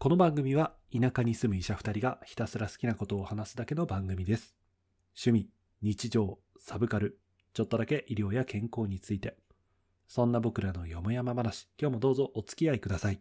[0.00, 4.54] この番組は田舎に住む医者二人がひたすら好きなことを話すだけの番組です。
[5.20, 5.50] 趣味、
[5.82, 7.18] 日常、サブカル、
[7.52, 9.36] ちょっとだけ医療や健康について。
[10.06, 13.20] そんな僕らのよもやま話、今日もどうぞお付き合いください。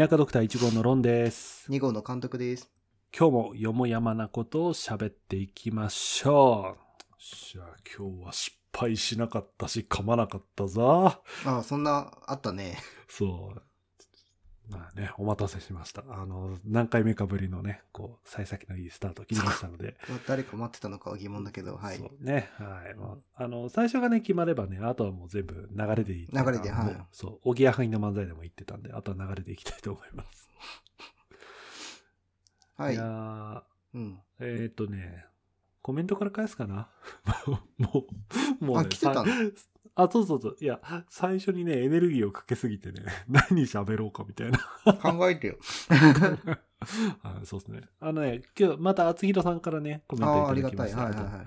[0.00, 1.70] 田舎ドクター1号のロンです。
[1.70, 2.70] 2号の監督です。
[3.14, 7.22] 今日もよもやまなことを喋っていきましょう。
[7.22, 7.66] しゃあ
[7.98, 11.20] 今日は失敗しなかったし噛まなかったぞ。
[11.44, 12.78] ああ、そんな、あったね。
[13.08, 13.62] そう。
[14.70, 16.04] まあね、お待たせしました。
[16.08, 19.96] あの、何回目かぶりのね、こう、幸先のいいスタートを切りましたので。
[20.28, 21.98] 誰か待ってたのかは疑問だけど、はい。
[21.98, 22.50] そうね。
[22.54, 22.94] はい。
[22.94, 26.28] まあ、あの、最初がね、決まればね、あとはもう全部流れでいい。
[26.32, 30.50] 流れではいそう、おぎやはぎの漫才でも言ってたんで、あとは流れでいきたいと思います。
[32.76, 32.94] はい。
[32.94, 33.62] やー
[33.94, 34.18] うん。
[34.38, 35.26] えーっ、とね、
[35.90, 36.88] コメントから返すかな？
[37.78, 38.06] も
[38.60, 39.24] う、もうあ、ね、来てた
[39.96, 40.56] あ、そうそうそう。
[40.60, 44.58] いや、最初にね、エネルギーをかけすぎてね、 何喋ろうかみたいな。
[45.02, 45.56] 考えてよ。
[45.90, 47.82] はいそうですね。
[47.98, 50.90] あのね、今日また厚弘さんからね、コメンああ、トいありがたい。
[50.92, 51.22] ただきました。
[51.22, 51.46] はいはいはい。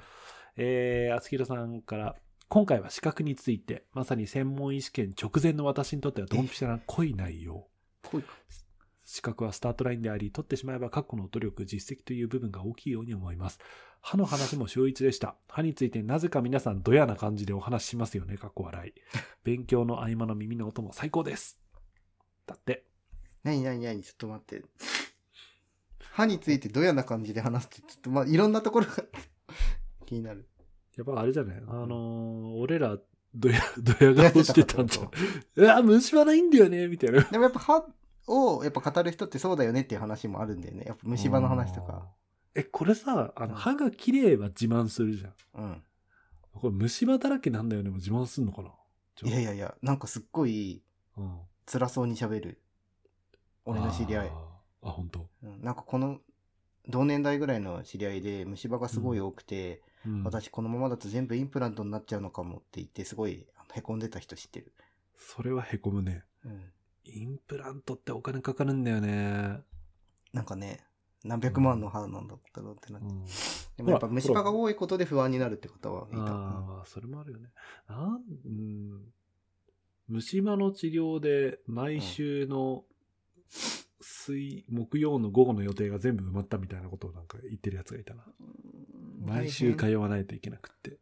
[0.57, 2.17] えー、厚弘さんから、
[2.49, 7.69] 今回は資格について、まさに専門医試験直前の私にとってはドンピシャな濃い内容。
[8.01, 8.33] ぽいか
[9.05, 13.59] 資格はスタートラインであり、取ってしまえば過去の努力、実績という部分が大きいように思います。
[14.05, 15.37] 歯の話も秀逸でした。
[15.47, 18.93] 歯についてなぜか皆さんドヤな感じでお話ししますよね、かっこ笑い。
[19.45, 21.57] 勉強の合間の耳の音も最高です。
[22.45, 22.85] だって。
[23.43, 24.03] 何何何？
[24.03, 24.63] ちょっと待って。
[26.11, 28.91] 歯についてどやな感じで話すって、ちょっとまあ、いろんなところが
[30.05, 30.49] 気になる。
[30.97, 31.57] やっぱあれじゃない？
[31.57, 32.97] あのー俺ら、
[33.33, 35.09] ドヤ、ドヤ顔してたんじゃん。
[35.55, 37.21] うわ、虫歯ないんだよね、みたいな。
[37.23, 37.85] でもやっぱ歯
[38.27, 40.83] をやっぱ語る人ってそうだよねっていう話もあるんだよね。
[40.87, 42.11] やっぱ虫歯の話とか。
[42.55, 45.33] え、これさ、あの、うん歯が綺麗は自慢するじゃん。
[45.61, 45.83] うん。
[46.53, 48.69] これ虫歯だらけなんだよねも自慢すんのかな？
[49.15, 50.83] ちょいやいやいや、なんかすっごい
[51.17, 51.39] うん。
[51.65, 52.61] 辛そうに喋る。
[53.65, 54.27] 俺の知り合い。
[54.27, 55.27] あーあ、本当。
[55.43, 56.19] うんなんかこの
[56.87, 64.73] 同年代ぐらいの知り合いで虫歯がすごい多くて、うん、私このままだと全部インプラントになっちゃうのかもって言ってすごいあのへこんでた人知ってる。
[65.17, 66.23] それはへこむね。
[66.45, 66.61] うん。
[67.05, 69.61] インプラントってお金かかるんだよね。
[70.33, 70.81] なんかね、
[71.23, 73.07] 何百万の歯なんだったろうってなって。
[73.07, 73.25] うん。
[73.77, 76.21] でもやっぱ虫歯が多いことで不安になるって方はいた。
[76.21, 77.49] ああ、それもあるよね。
[77.87, 79.01] なん、うん。
[80.07, 82.83] 虫歯の治療で毎週の
[84.01, 88.23] 水、木曜の午後の予定が全部埋まったみたいなことをなんか言ってるやつがいたな。
[88.39, 88.53] うん
[89.25, 90.97] 毎週通大わないといけなくって。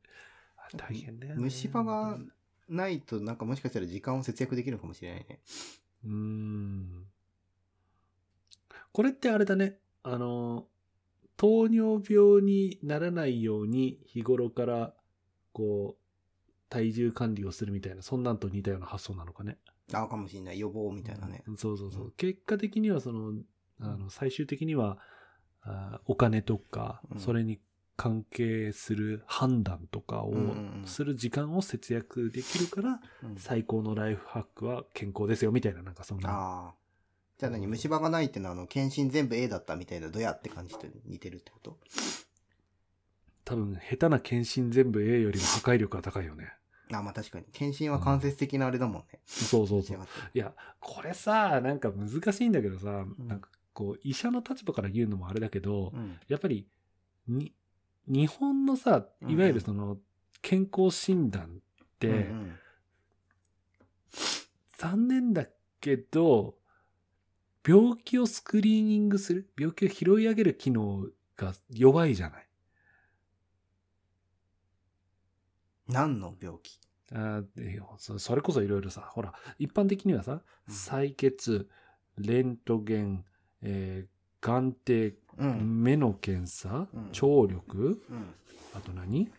[0.55, 1.41] あ大変だよね。
[1.41, 2.31] 虫歯が変
[2.69, 5.39] ないとなんかもしかしたら時間を節約できるかもしれないね。
[6.05, 7.05] うーん。
[8.91, 9.77] これってあれだね。
[10.03, 10.67] あの、
[11.37, 14.93] 糖尿病にならないように日頃から、
[15.53, 19.57] こう、体重管理をするみたいな、そんなんと似たような発想なのかね。
[19.93, 20.59] あかもしれない。
[20.59, 21.43] 予防みたいなね。
[21.47, 22.03] うんそうそうそう。
[22.05, 23.33] うん結果的には、その、
[23.79, 24.97] あの、最終的には、
[25.63, 27.59] あお金とか、うんそれに
[27.97, 30.33] 関係する判断とかを
[30.85, 36.73] する時間を節約できるから、うん最高のライフハックは健康ですよ、みたいな、なんかそんな。
[37.41, 41.79] じゃあ何虫歯がないってのはあの、検診全部 A だったみたいなドヤって感じと似てるってこと？
[43.43, 46.53] 多分、下手な検診全部 A よりも破壊力が高いよね。
[46.93, 47.45] あまあ確かに。
[47.51, 49.19] 検診は間接的なあれだもんね。
[49.25, 49.97] そうそうそう
[50.35, 56.19] いや、これさ、なんか難しいんだけどさ、んなんかこう、医者の立場から言うのもあれだけど、うん。
[56.27, 56.67] やっぱり、
[57.27, 57.55] に、
[58.07, 59.97] 日本のさ、いわゆるその、
[60.43, 62.55] 健康診断って、うんうん
[64.77, 65.45] 残念だ
[65.79, 66.55] けど、
[67.67, 72.47] 病気をスクリーニングする、病気を拾い上げる機能が弱いじゃない。
[75.87, 76.79] 何の病気？
[77.13, 77.43] あ
[77.97, 81.69] そそれこそいろいろさ、ほら、一般的にはさ、うん採血、
[82.17, 83.25] レントゲン、
[83.61, 84.11] えー
[84.41, 85.83] 眼底、うん。
[85.83, 88.33] 目の検査、うん聴力、うん。
[88.73, 89.29] あと何？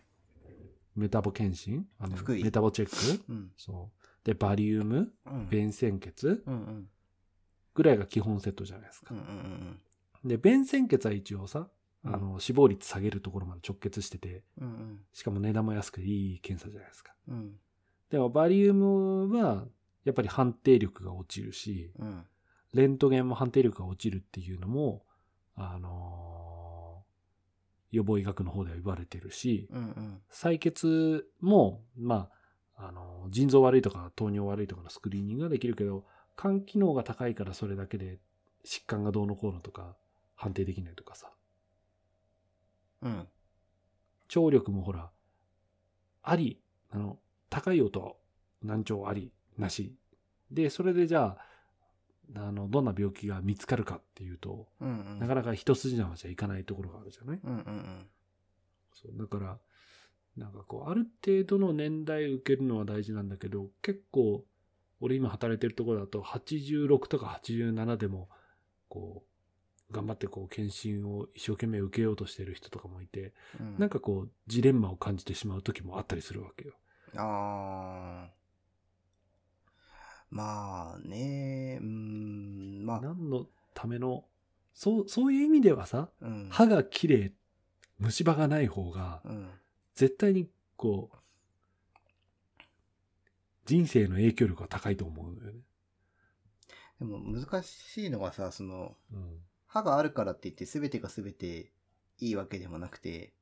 [0.95, 1.85] メタボ検診？
[1.99, 3.23] あのメタボチェック？
[3.27, 3.51] うん。
[3.57, 4.25] そう。
[4.25, 5.49] で、バリウム、うん。
[5.49, 6.41] 便潜血？
[6.45, 6.89] うんうん。
[7.73, 9.19] ぐらいが基本セットじゃないですかうん。
[9.19, 9.79] うんうん
[10.25, 11.67] で、便潜血は一応さ、
[12.05, 14.67] うんあの、死亡率下げるところまで直結してて、うん。
[14.67, 17.13] うんしかも値段も安くていい検査じゃないですか。
[17.27, 17.55] うん。
[18.09, 19.65] でも、バリウムは、
[20.05, 22.25] やっぱり判定力が落ちるし、うん。
[22.73, 25.03] レントゲンも判定力が落ちるっていうのも、
[25.55, 26.33] あのー
[27.93, 30.21] 予防医学の方では言われてるし、うんうん。
[30.31, 32.27] 採血も、ま
[32.75, 36.03] あ、あの、腎臓悪いとか糖尿悪いとかのスクリーニングができるけど、
[36.37, 38.19] 肝機能が高いからそれだけで
[38.65, 39.95] 疾患がどうのこうのとか
[40.35, 41.31] 判定できないとかさ。
[43.01, 43.27] うん。
[44.27, 45.11] 聴力もほら、
[46.23, 46.59] あり、
[46.89, 47.19] あの、
[47.49, 48.17] 高い音、
[48.63, 49.95] 難聴あり、なし。
[50.49, 51.37] で、それでじゃ
[52.35, 55.19] あ、あの、どんな病気が見つかるかっていうと、うんうん。
[55.19, 57.39] なかなか一筋縄じゃいかないところがあるじゃない？
[57.43, 58.07] うんうんうん。
[58.93, 59.59] そうだから、
[60.37, 64.45] なんかこう、ある程度の年代受けるのは大事なんだけど、結構、
[65.01, 68.29] 俺今働いてるところだと、86とか87でも、
[68.89, 69.23] こ
[69.89, 76.73] う、頑張ってこう、検診を一生懸命受けようとしてる人とかもいて、うんなんかこう、ジレンマを感じてしまう時もあったりするわけよ。
[77.15, 78.43] あー。
[80.29, 84.25] まあね、うーん、まあ、何のための、
[84.73, 86.47] そう、そういう意味ではさ、うん。
[86.49, 87.33] 歯が綺麗、
[87.99, 89.49] 虫歯がない方が、うん。
[89.93, 91.17] 絶対にこう、
[93.65, 95.59] 人生の影響力が高いと思うのよね。
[96.99, 99.39] でも難しいのがさ、その、うん。
[99.65, 101.71] 歯があるからって言って全てが全て
[102.19, 103.33] いいわけでもなくて、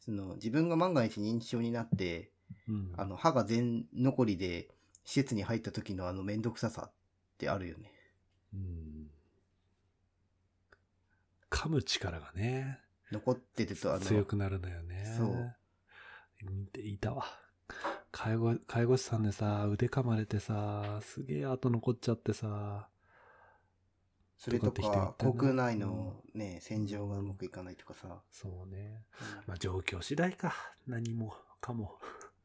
[0.00, 2.30] その自分が万が一認知症になって、
[2.68, 4.68] うん、あの歯が全残りで
[5.04, 6.92] 施設に入った時のあのめんどくささっ
[7.38, 7.90] てあるよね。
[8.52, 9.10] うん。
[11.50, 15.14] 噛む力がね、残ってるとあの、強くなるのよね。
[15.16, 15.56] そう。
[16.78, 17.24] いたわ。
[18.16, 22.88] 介護、介護士さんでさ、腕噛まれてさ、すげえ跡残っちゃってさ、
[24.38, 29.02] それととかって人言かったな口腔内のね、洗浄がうまくいかないとかさ、そうね。
[29.20, 30.54] うんまあ状況次第か。
[30.86, 31.98] 何もかも。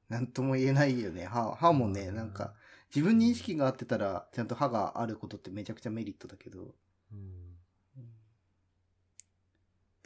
[0.09, 1.25] なんとも言えないよね。
[1.25, 2.53] 歯、歯もね、うんなんか、
[2.93, 6.75] 自分認識があってたら、ちゃんと歯があることってめちゃくちゃメリットだけど、
[7.13, 7.47] うん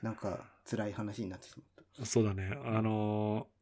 [0.03, 2.05] なんか辛い話になってしまった。
[2.05, 2.51] そうだね。
[2.65, 3.55] あのー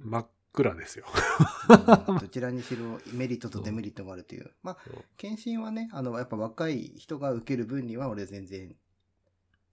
[0.00, 0.28] 真っ
[0.62, 1.06] 暗ですよ。
[2.08, 4.50] うんどちらにしろメリットとデメリットがあるという。
[4.62, 4.78] まあ、
[5.16, 8.74] 検診はね、あの、やっぱ若い人が受ける分には俺全然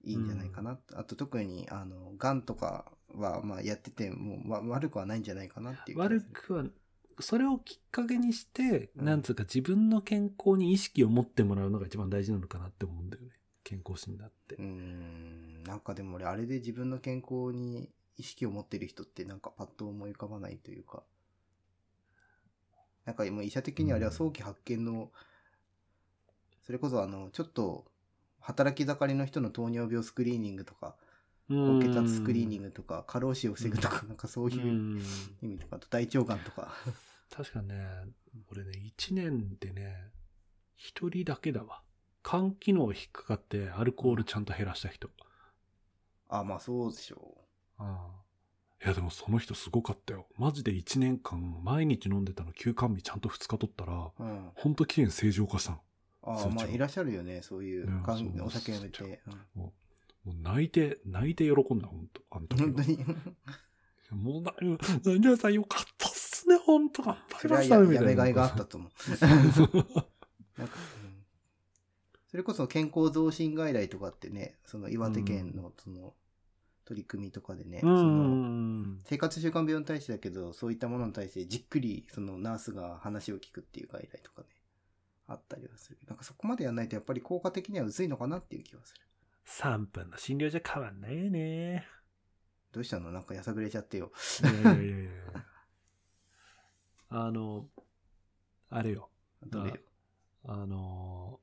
[0.03, 0.79] いいんじゃないかな。
[0.93, 5.99] あと特に、あの、癌とかは、まあやってても、まあ、悪くはないんじゃないかなっていう。
[5.99, 6.65] 悪くは、
[7.19, 13.29] それをきっかけにして、うんなんつうか自分の健康に意識を持ってもらうのが一番大事なのかなって思うんだよね。
[13.63, 14.63] 健康診断ってうー。
[14.63, 21.03] ん、なんかでも俺、あれで自分の健康に意識を持ってる人ってなんかパッと思い浮かばないというか、
[23.05, 25.11] なんかもう医者的にあれは早期発見の、
[26.65, 27.85] それこそあの、ちょっと
[28.39, 30.95] 働き盛りの人の糖尿病スクリーニングとか、
[31.47, 35.01] 高血圧スクリーニンググとか、過労死を防ぐとか、なんかそうういうん
[35.41, 36.73] 意味とか、あと大腸がんとか。
[37.35, 37.85] 確かね、
[38.51, 40.11] 俺ね、1年でね、
[40.75, 41.81] 一人だけだわ。
[42.23, 45.09] 肝機能引っかかってアルコールちゃんと減らした人。
[46.27, 47.44] あ、まあそうでしょああ
[47.79, 50.27] いやでもその人すごかったよ。
[50.37, 54.23] マジで1年間毎日飲んでたの休館日ちゃんと2日取ったら、う。
[54.23, 54.49] うん。
[54.53, 55.81] ほんと綺麗に正常化したの。
[56.23, 57.87] あそうちょまあいらっしゃるよね、そういう、
[58.43, 59.21] お酒やめそうて。
[59.55, 59.73] も
[60.27, 62.21] う泣いて、泣いて喜んだ、ほんと。
[62.31, 64.23] あのうん時は本当に？
[64.23, 64.53] もうな、
[65.03, 67.01] 何々さんよかったっすね、ほんと。
[67.03, 68.07] 頑張そりましたね、みたいな。
[68.07, 68.91] めがいがあったと思う。
[70.57, 71.15] なんか、うん
[72.27, 76.13] それこそ健康増進外来とかってね、その岩手県のその
[76.85, 78.99] 取り組みとかでね、うそのん。
[79.03, 84.47] 生活習慣病に対してだけど、そういったものに対してじっくりそのナースが話を聞くっていう外来とかね、
[85.27, 85.97] あったりはする。
[86.07, 89.01] なんかそこまでやらないとやっぱり効果的には薄いのかなっていう気はする。
[89.47, 91.87] 3分の診療じゃ変わんないよね。
[92.71, 93.11] どうしたの？
[93.11, 94.11] なんかやさぐれちゃってよ。
[94.41, 95.11] いやいやいやいや
[97.09, 97.67] あの、
[98.69, 99.09] あれよ。
[99.45, 99.75] どれよ？
[100.45, 101.39] あの、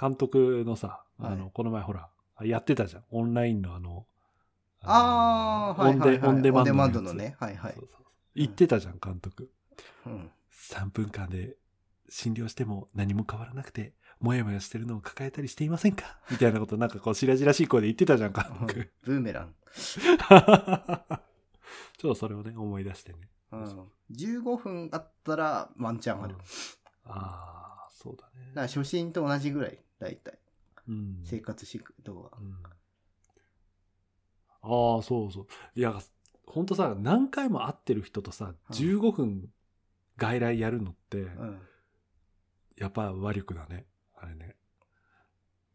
[0.00, 2.08] 監督のさ、あの、はいこの前ほら、
[2.42, 3.04] やってたじゃん。
[3.10, 4.06] オンラインのあの、
[4.84, 6.28] ああ、はいはい、はい。
[6.28, 7.36] オンデマンドのね。
[7.38, 7.88] はいはいそう。
[7.90, 9.50] そう言ってたじゃん、監督。
[10.06, 10.30] うん。
[10.70, 11.56] 3分間で
[12.08, 16.18] 診療しても何も変わらなくて、もやもやしてるのを抱えたりしていませんか？
[16.30, 18.90] みたいなことなんかこう、白々しい声で言ってたじゃん、監督。
[19.02, 19.54] ブーメラン。
[19.74, 23.28] ちょっとそれをね、思い出してね。
[23.52, 23.86] うん。
[24.12, 26.34] 15分あったらワンチャンある。
[26.34, 26.40] うん
[27.04, 28.46] ああ、そうだね。
[28.50, 30.38] だから初心と同じぐらい、だいたい。
[30.88, 31.20] うん。
[31.24, 32.30] 生活指導は。
[32.40, 32.56] うん
[34.62, 35.46] ああ、そうそう。
[35.74, 36.00] いや、
[36.46, 39.48] ほんとさ、何回も会ってる人とさ、うん15分
[40.16, 41.60] 外来やるのって、うん。
[42.76, 43.86] やっぱ和力だね。
[44.16, 44.56] あれね。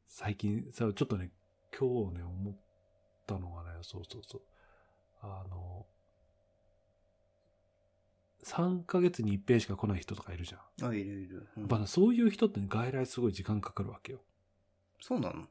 [0.08, 1.32] 最近、さ、ちょっとね、
[1.78, 2.56] 今日ね、思っ
[3.26, 4.42] たのがね、そうそうそう。
[5.22, 5.86] あの、
[8.44, 10.90] 3ヶ月に一遍しか来ない人とかいるじゃん。
[10.90, 11.50] あ、いるいる。
[11.58, 14.20] うんやっぱねそういう人ってね、外来すごい時間かかるわけよ。
[15.02, 15.42] そうなの？
[15.42, 15.46] う。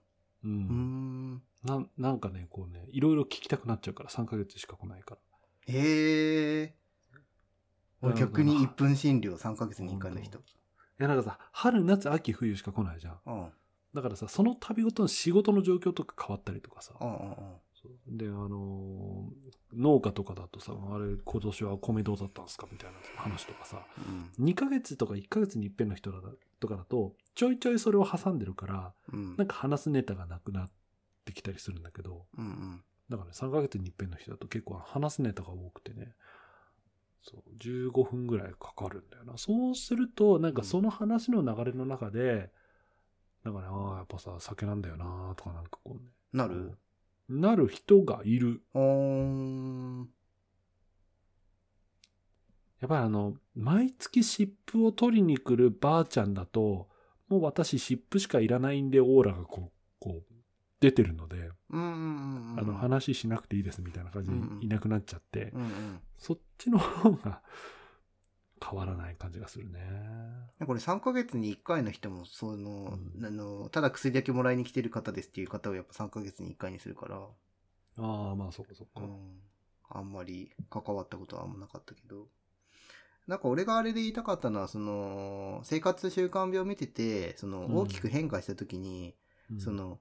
[0.44, 1.42] うーん。
[1.66, 1.68] ん。
[1.68, 5.74] なんなんかね、こうね、いろいろ聞きたくなっちゃうから、3ヶ月しか来ないから。
[5.74, 6.74] へえ。
[8.02, 10.38] 俺うん逆に1分診療3ヶ月に1回の人。
[10.38, 10.42] い
[10.98, 13.20] や、なんかさ、春、夏、秋、冬しか来ないじゃん。
[13.26, 13.52] うん。
[13.94, 16.94] だからさ、その度ごとの仕事の状況とか変わったりとかさ。
[17.00, 18.16] うんうんうん。
[18.16, 23.84] で、あのー農家とかだとさ、あれ、今年は米どうだったんですかみたいな話とかさ、
[24.40, 26.18] 2ヶ月とか1ヶ月に一遍の人だ
[26.60, 29.36] とかだと、ちょいちょいそれを挟んでるから、うん。
[29.36, 30.70] なんか話すネタがなくなっ
[31.26, 32.82] てきたりするんだけど、うんうん。
[33.10, 36.14] だからね、3ヶ月に一遍の人だと結構話すネタが多くてね、
[37.22, 39.36] そう、15分ぐらいかかるんだよな。
[39.36, 42.50] そうすると、なんかその話の流れの中で、
[43.44, 46.00] なんかね、ああ、やっぱさ、酒なんだよなとかなんかこうね、
[46.32, 46.78] なる？
[47.28, 48.62] なる人がいる。
[52.80, 56.88] やっぱりあの、毎月湿布を取りに来るばあちゃんだと、
[57.28, 60.22] もう私湿布しかいらないんでオーラがこう、こう、
[60.86, 62.60] 出てるので、うんうんうんうん。
[62.60, 66.00] あの、話しなくていいですみたいな感じでいなくなっちゃって、うんうん。
[66.16, 67.42] そっちの方が
[68.64, 69.80] 変わらない感じがするね。
[70.64, 79.00] これ3ヶ月に1回の人も、その、うんあの、ただ薬だけもらいに来てる方ですっていう方をやっぱ3ヶ月に1回にするから、ああ、まあそっかそっか。
[79.00, 79.40] うん。
[79.88, 82.28] あんまり関わったことはあんまなかったけど。
[83.26, 89.16] なんか俺があれで言いたかったのは、その、生活習慣病見てて、その、うん大きく変化した時に、
[89.50, 89.98] うんそ、の、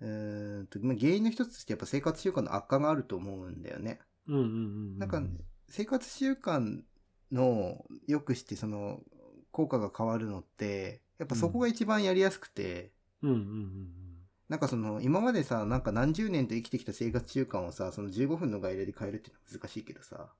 [0.00, 4.00] うーんと、まあ原因の一つとしてやっぱ生活習慣の悪化があると思うんだよね。
[4.26, 4.56] うんうんうんう
[4.96, 4.98] ん。
[4.98, 5.22] なんか、
[5.68, 6.82] 生活習慣
[7.32, 9.00] の良くしてその
[9.50, 13.88] 効果が変わるのって、やっぱそこが一番やりやすくて、うんうんうん
[14.48, 20.32] なんかその今までさ、なんか何十年と生きてきた生活習慣をさ、その15分の外来で変えるっていうのは難しいけどさ、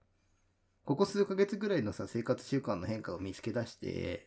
[0.86, 4.26] ここ数ヶ月ぐらいのさ、生活習慣の変化を見つけ出して、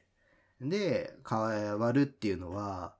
[0.61, 1.39] で、変
[1.79, 2.93] わるっていうのは、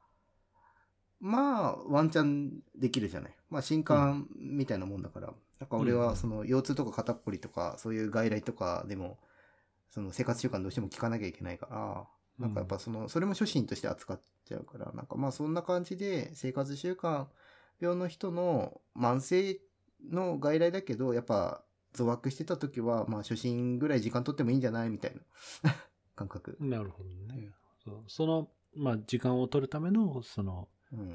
[1.22, 3.36] まあ、ワンチャンできるじゃない。
[3.50, 5.34] まあ、新刊みたいなもんだから。
[5.60, 9.20] なんか俺うんは、その、腰痛とか肩こりとか、そういう外来とかでも、
[9.92, 12.08] その生活習慣どうしても聞かなきゃいけないから、
[12.40, 12.46] うん。
[12.46, 17.28] なんかやっぱその、それも初心として扱っちゃうから、なんかまあそんな感じで生活習慣
[17.80, 19.60] 病の人の慢性
[20.10, 21.64] の外来だけど、やっぱ
[21.94, 25.16] 増悪してた時は、まあ初心ぐらい時間取ってもいいんじゃないみたい
[25.64, 25.76] な
[26.16, 26.58] 感覚。
[26.60, 27.54] なるほどね。
[28.08, 30.68] その、まあ、時間を取るための、その、うん。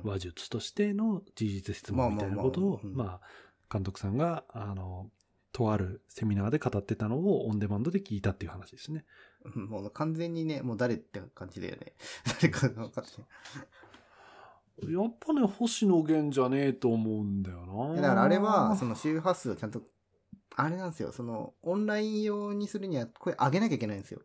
[0.03, 3.27] 話術としての事実質問みたいなことを、まあ
[3.73, 5.11] 監督さんが、あの、
[5.53, 9.05] とあるセミナーで語ってたのをオンデマンドで聞いたっていう話ですね。
[9.55, 11.95] うんもう完全にね、もう誰って感じだよね。
[12.41, 13.11] 誰かが分かって
[14.93, 17.95] やっぱね、星野源じゃねえと思うんだよな。
[17.95, 19.81] だからあれは、その周波数をちゃんと、
[20.55, 24.21] あれなんですよ、その、オンライン用にするには声上げなきゃいけないんですよ。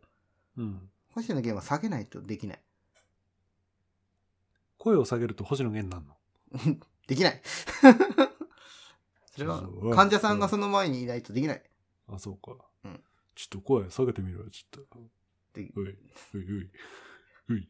[0.57, 0.89] うん。
[1.13, 2.63] 星野源は下げないとできない。
[4.81, 6.15] 声を下げると星野源なんの？
[7.07, 7.41] できない。
[9.31, 9.61] それは
[9.93, 11.63] 患者さんがその前にいないとできない。
[12.07, 12.57] あ、そうか。
[12.83, 12.99] うん
[13.33, 14.99] ちょっと声下げてみろよ、ちょっと。
[15.53, 15.89] でうい、
[16.33, 16.69] うい、うい。
[17.49, 17.67] うい。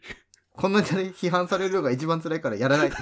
[0.54, 2.92] こんなに批判されるのが一番辛いからやらない。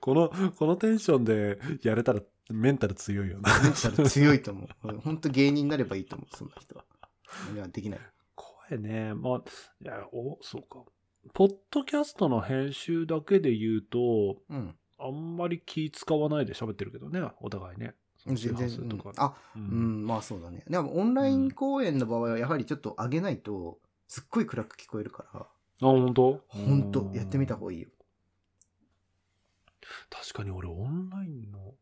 [0.00, 2.20] この、このテンションでやれたら
[2.50, 3.50] メンタル強いよな。
[3.62, 5.00] メンタル強いと思う。
[5.00, 6.84] 本当芸人になればいいと思う、そんな人は。
[7.52, 8.00] いや、できない。
[8.34, 9.42] 声ね、まあ、
[9.80, 10.84] いや、お、そうか。
[11.34, 14.74] ポッドキャストの編集だけで言うと、うん。
[14.98, 17.94] あんまり気使わないで喋ってるけどね、お互いね。
[18.26, 18.68] 全然。
[18.68, 20.64] うんあ、ううんん、まあそうだね。
[20.68, 23.78] でも、オンライン公演の場合は、やはりちょっと上げないと、
[24.08, 25.46] すっごい暗く聞こえるから、あ、
[25.80, 26.40] 本当？
[26.48, 27.88] 本当やってみた方がいいよ。
[30.10, 31.74] 確かに俺オンラインの。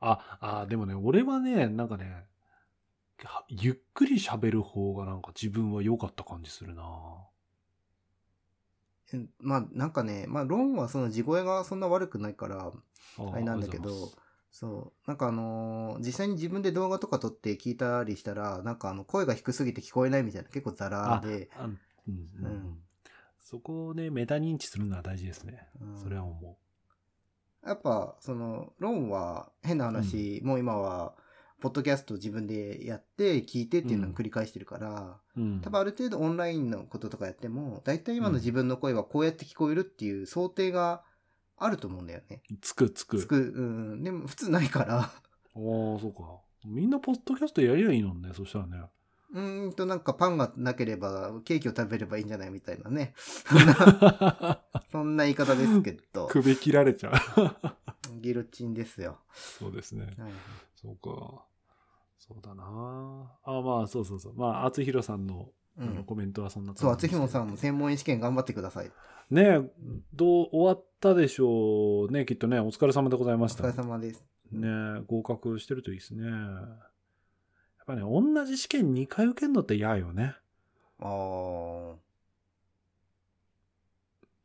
[0.00, 2.26] あ、あ、でもね、俺はね、なんかね、
[3.24, 6.86] はゆっくり喋る方がなんか自分は良かった感じするなうん
[9.40, 12.72] まあ、なんかね、まあ、ロンはその地声がそんな悪くないから、
[13.18, 14.12] ああれなんだけど
[14.50, 15.08] そう。
[15.08, 22.52] なんかあのー実際に自分で動画とか撮って聞いたりしたら、なんかあの、声が低すぎて聞こえないみたいな、結構ザラで、あうんうんうん。
[22.52, 22.78] うん。
[23.38, 25.68] そこをね、メタ認知するのは大事ですね。
[25.80, 25.96] うん。
[25.96, 26.58] それは思
[27.64, 31.14] やっぱ、その、ロンは変な話、もう今は、
[31.60, 35.40] ポッドキャストを自分でやって、聞いてっていうのを繰り返してるから、う。
[35.40, 35.60] うん。
[35.60, 41.02] 多分ある程度オンラインのこととかやっても、大体今の自分の声はこうやって聞こえるっていう想定が
[41.56, 42.42] あると思うんだよね。
[42.62, 43.18] つくつく。
[43.18, 43.40] つく、う
[43.96, 44.02] ん。
[44.02, 45.12] でも普通ないから、ああ、
[45.54, 46.22] そうか。
[46.64, 48.82] みんなポッドキャストやりゃいいのね、そしたらね。
[49.32, 53.14] うーんとなんかパンがなければケーキを食べればいいんじゃないみたいなね。
[54.90, 57.14] そんな言い方ですけど、 首切られちゃう。
[58.20, 59.20] ギロチンですよ。
[59.32, 60.06] そうですね。
[60.18, 60.32] はい
[60.82, 61.44] そうか。
[62.20, 62.62] そうだな
[63.44, 64.34] あ、まあ、そうそうそう。
[64.36, 65.48] まあ、厚弘さんの,、
[65.78, 68.92] うん、コメントはそんなそう、厚ひもさんも専門医試験頑張ってください。
[69.30, 69.60] ねえ、
[70.12, 72.60] どう、終わったでしょうね、きっとね。
[72.60, 73.64] お疲れ様でございおました。
[73.64, 74.22] 疲れ様です。
[74.52, 76.26] ねえ合格してるといいですね。
[76.28, 80.36] やっぱね、同じ試験2回受けるのって嫌よね。
[80.98, 81.94] あー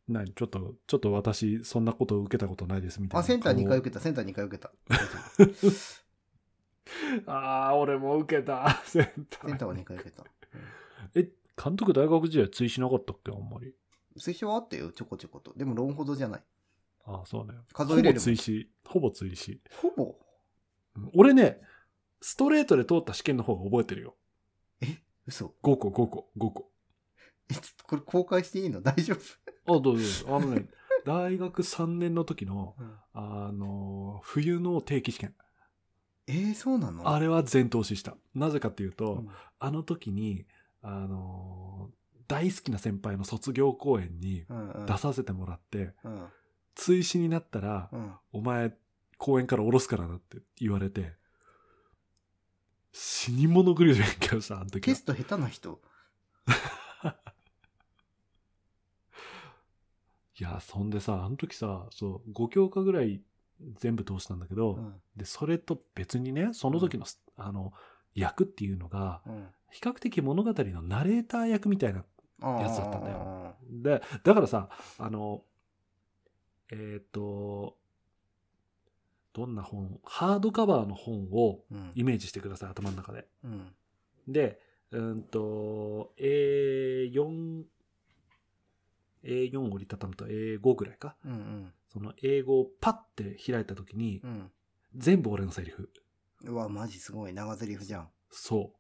[0.08, 3.20] 何ちょっと、ちょっと私、そんなことを受けたことないですみたいな。
[3.20, 4.72] あ、センター2回受けけた、センター2回受けた。
[7.26, 8.70] ああ、俺も受けた。
[8.86, 9.48] センター。
[9.50, 10.24] センターは2回受けた。
[11.16, 11.30] え、
[11.62, 13.32] 監督大学時代追試なかったっけ？
[13.32, 13.74] あんまり。
[14.18, 15.54] 推奨はあったよ、ちょこちょこと。
[15.56, 16.44] でも論ほどじゃない。
[17.06, 17.54] ああ、そうね。
[17.74, 18.72] 数えれるほぼ追試。
[18.86, 19.62] ほぼ追試。
[19.82, 20.16] ほぼ？
[20.96, 21.60] うん俺ね、
[22.22, 24.16] ストレートで通った試験の方が覚えてるよ。
[25.28, 25.48] 嘘。
[25.62, 26.72] 5個、5個、5個。
[27.50, 28.82] え、ちょっとこれ公開していいの？
[28.82, 29.16] 大丈
[29.66, 29.76] 夫？
[29.78, 30.36] あ、どうぞどうぞ。
[30.38, 30.70] あのね、
[31.06, 35.36] 大学3年の時の、うんあの、冬の定期試験。
[36.28, 37.08] えー、そうなの？
[37.08, 38.16] あれは全投資した。
[38.34, 40.46] なぜかっていうと、うんあの時に、
[40.82, 41.90] あの、
[42.28, 44.86] 大好きな先輩の卒業公演にうんうん。
[44.86, 46.26] 出させてもらって、うん。
[46.76, 48.14] 追試になったら、うん。
[48.34, 48.74] お前、
[49.18, 51.14] 公演から降ろすからなって言われて、
[52.92, 55.06] 死に物狂いで勉強した、あの時はテス。
[55.06, 55.82] ト下手な人？
[60.38, 63.22] いや、そんでさ、あの時さ、そう、5教科ぐらい
[63.80, 64.94] 全部通したんだけど、うん。
[65.16, 67.06] で、それと別にね、その時の、
[67.38, 67.74] あの、
[68.14, 69.48] 役っていうのが、うん。
[69.72, 72.04] 比較的物語のナレーター役みたいな。
[72.42, 73.56] やつだったんだよ。
[73.72, 74.70] で、だからさ、
[75.00, 75.44] あの、
[76.72, 77.78] えっ、と、
[79.34, 81.92] どんな本、ハードカバーの本をうん。
[81.96, 83.28] イメージしてください、頭の中で。
[83.44, 83.74] うん。
[84.28, 84.60] で、
[84.92, 87.64] うんと、A4、
[89.26, 91.16] A4 折りたたむと A5 ぐらいか。
[91.26, 91.74] うんうん。
[91.92, 94.52] その英語をパッて開いた時に、うん。
[94.96, 95.90] 全部俺のセリフ。
[96.44, 97.34] うわ、マジすごい。
[97.34, 98.10] 長台詞じゃん。
[98.30, 98.64] そう。
[98.68, 98.72] っ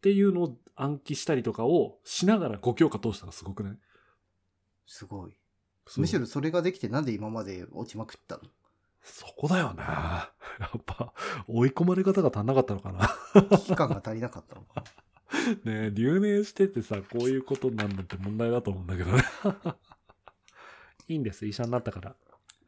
[0.00, 3.78] ていうのを暗記したりとかをしながら5教科通したらすごくない？
[4.86, 5.36] すごい。
[5.96, 8.42] むしろそれができてなんで今まで落ちまくったの？
[9.02, 9.82] そこだよね。
[9.82, 10.30] や
[10.78, 11.12] っぱ、
[11.46, 13.10] 追い込まれ方が足んなかったのかな。
[13.58, 14.84] 危機感が足りなかったのか
[15.64, 19.22] ねえ留年しててさ、こういうことになるのって問題だと思うんだけどね。
[21.08, 22.16] いいんです、医者になったから。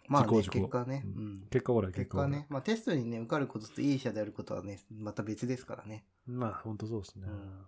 [0.08, 1.02] まあね、結果ね。
[1.04, 1.46] ううん。
[1.50, 6.04] 結果ほら、結果はね、まあテストにね、受かることといい医者であることはね、また別ですからね。
[6.26, 7.26] まあ、ほんとそうですね。
[7.28, 7.66] うん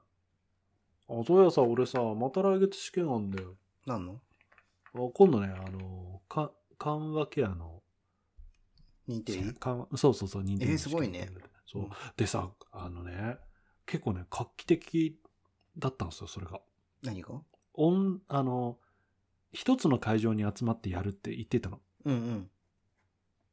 [1.10, 3.56] あ、そういやさ、俺さ、また来月試験あんだよ。
[3.86, 4.20] なんの？
[4.94, 7.82] あ今度ね、あの、か緩和ケアの、
[9.08, 9.54] 認定医？
[9.54, 11.30] 緩和そうそうそう、認定のえーすごいね
[11.66, 11.82] そう。
[11.84, 13.38] うんでさ、あのね、
[13.88, 15.18] 結構ね、画期的
[15.76, 16.60] だったんですよ、それが。
[17.02, 17.30] 何が？
[17.74, 18.78] オン、あの、
[19.50, 21.80] 一つの会場に集まってやるって言ってたの。
[22.04, 22.50] うんうん。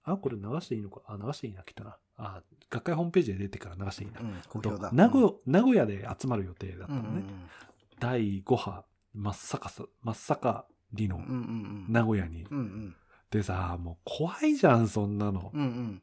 [0.03, 1.01] あ、これ流していいのか？
[1.07, 1.97] あ、流していいな、きっとな。
[2.17, 4.19] あ、学会ホームページで出てから流していいな。
[4.19, 4.89] うん、好評だ。
[4.89, 7.09] と名古名古屋で集まる予定だったうんのね。
[7.09, 7.23] うんうん
[7.97, 11.85] 第5波、真っ逆さ、真っ盛りのうんうんうん。
[11.87, 12.43] 名古屋に。
[12.43, 12.95] うんうん。
[13.31, 15.49] でさ、もう怖いじゃん、そんなの。
[15.53, 16.01] うんうん。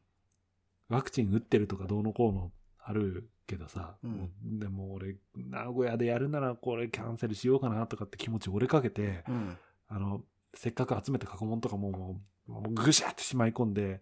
[0.89, 2.51] ワクチン打ってるとかどうのこうの
[2.83, 9.57] あるけどさ、うんでも俺、名古屋でやるならこれキャンセルしようかなとかって気持ち折れかけて、うん。
[9.89, 10.23] あの、
[10.55, 14.01] せっかく集めた過去問とかももう、もうぐしゃってしまい込んで、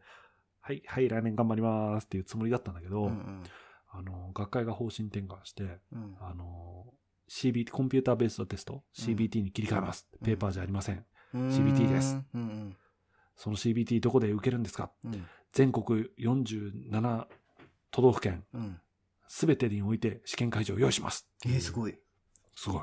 [0.61, 3.43] はい、はい、来年頑張りますっていうつもりだったんだけど、うん
[3.93, 6.17] あの、学会が方針転換して、うん。
[6.21, 6.87] あの、
[7.29, 10.07] CBT、コンピューターベースドテスト、うん CBT に切り替えます。
[10.13, 11.05] うんペーパーじゃありません。
[11.35, 11.49] うん。
[11.49, 12.77] CBT ですうんうん。
[13.37, 14.91] その CBT どこで受けるんですか？
[15.05, 15.27] うん。
[15.53, 17.27] 全国47
[17.91, 18.81] 都道府県、うん。
[19.33, 21.25] すべてにおいて試験会場を用意します。
[21.47, 21.97] えー、すごい。
[22.57, 22.83] すごい。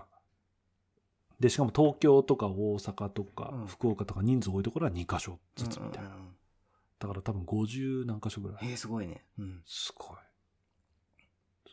[1.41, 6.09] で、しかも東京とか大阪とかうん福岡とか人数多いところは2カ所ずつみたいな。
[6.09, 6.37] うんうんうん
[6.99, 8.57] だから多分50何カ所ぐらい。
[8.63, 9.23] えー、すごいね。
[9.37, 9.61] うん。
[9.67, 10.07] すごい。
[10.07, 10.17] そう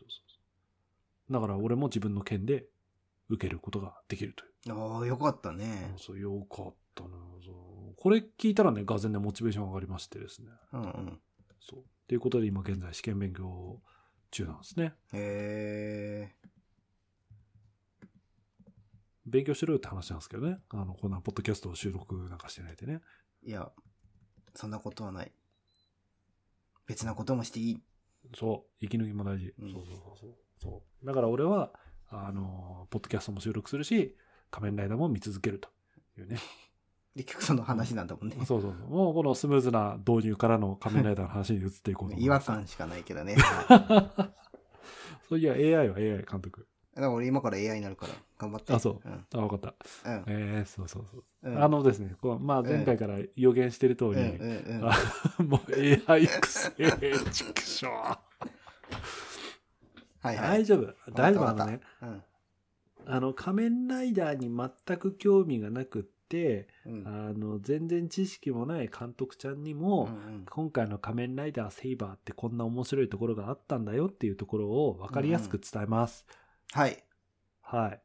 [0.01, 0.37] そうそ
[1.31, 1.33] う。
[1.33, 2.67] だから俺も自分の県で
[3.29, 4.73] 受けることができるという。
[4.77, 5.95] ああ、よかったね。
[5.97, 7.09] そう、よかったな
[7.43, 10.49] そうこれ聞いたらね、がぜんね、モチベーション上がりましてですね。
[10.73, 11.19] うんうん。
[11.59, 11.83] そう。
[12.07, 13.81] ということで今現在試験勉強
[14.31, 14.93] 中なんですね。
[15.13, 16.35] へえ。
[19.25, 20.59] 勉強しろよって話なんですけどね。
[20.69, 23.01] あの、こんなポッドキャストを収録なんかしてないでね。
[23.43, 23.71] いや、
[24.53, 25.31] そんなことはない。
[26.85, 27.83] 別なこともしていい。
[28.35, 28.85] そう。
[28.85, 29.53] 息抜きも大事。
[29.59, 30.35] うんそうそうそうそう。
[30.61, 31.05] そう。
[31.05, 31.73] だから俺は、
[32.09, 34.15] あの、ポッドキャストも収録するし、
[34.51, 35.69] 仮面ライダーも見続けると
[36.17, 36.37] いうね。
[37.15, 38.35] 結局その話なんだもんね。
[38.45, 38.89] そうそうそう。
[38.89, 42.27] もうこのスムーズな導入からの仮面ライダーの話に移っていこうと違。
[42.29, 43.35] 和感しかないけどね。
[43.35, 44.33] は
[45.29, 46.61] そういや、AI は AI 監督。
[46.61, 48.73] いだから俺今から AI になるから、頑張って。
[48.73, 49.25] あそううん。
[49.33, 49.75] あ、わかった。
[50.05, 50.23] うん。
[50.27, 51.23] えー、そうそうそう。
[51.43, 54.89] うんあのですね、こうまあ前回から予言してる通り、うんうんうん。
[54.89, 54.93] あ
[55.39, 55.71] もう
[56.11, 56.71] AI 育成、
[57.31, 57.87] 畜生。
[57.87, 58.19] は
[60.23, 60.37] いはい。
[60.37, 61.11] 大丈夫。
[61.13, 61.47] 大丈夫。
[61.47, 61.81] あのね。
[63.07, 66.14] あの、仮面ライダーに全く興味がなくって、
[66.85, 67.03] うん。
[67.07, 76.25] あの、全然知識もない監督ちゃんにうも、んうん今回の仮面ライダーセイバーってこんな面白いところがあったんだよっていうところを分かりやすく伝えます。
[76.71, 77.03] はい。
[77.61, 78.01] はい。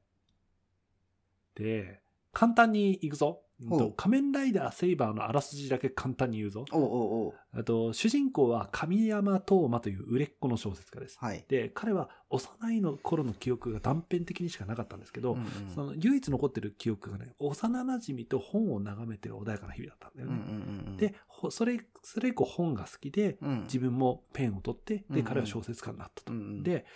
[1.55, 2.01] で、
[2.33, 3.43] 簡単にいくぞ。
[3.69, 6.65] と仮面ライダーセイバーのあらすじだけ簡単に言うぞ。
[6.73, 11.19] おうおうおうあと、主人公は神山東馬という売れっ子の小説家です。
[11.19, 11.45] はい。
[11.49, 20.45] で、彼は幼いの頃の記憶が断片的にしかなかったんですけど、うんうんその唯一残ってる記憶がね、幼馴染と本を眺めてる穏やかな日々だったんだようんうね。
[20.45, 26.33] んうん、で、ほそれ、それ以降本が好きで、うん、自分もペンを取って、で、うんうん彼は小説家になったと。
[26.33, 26.87] うんうん、で、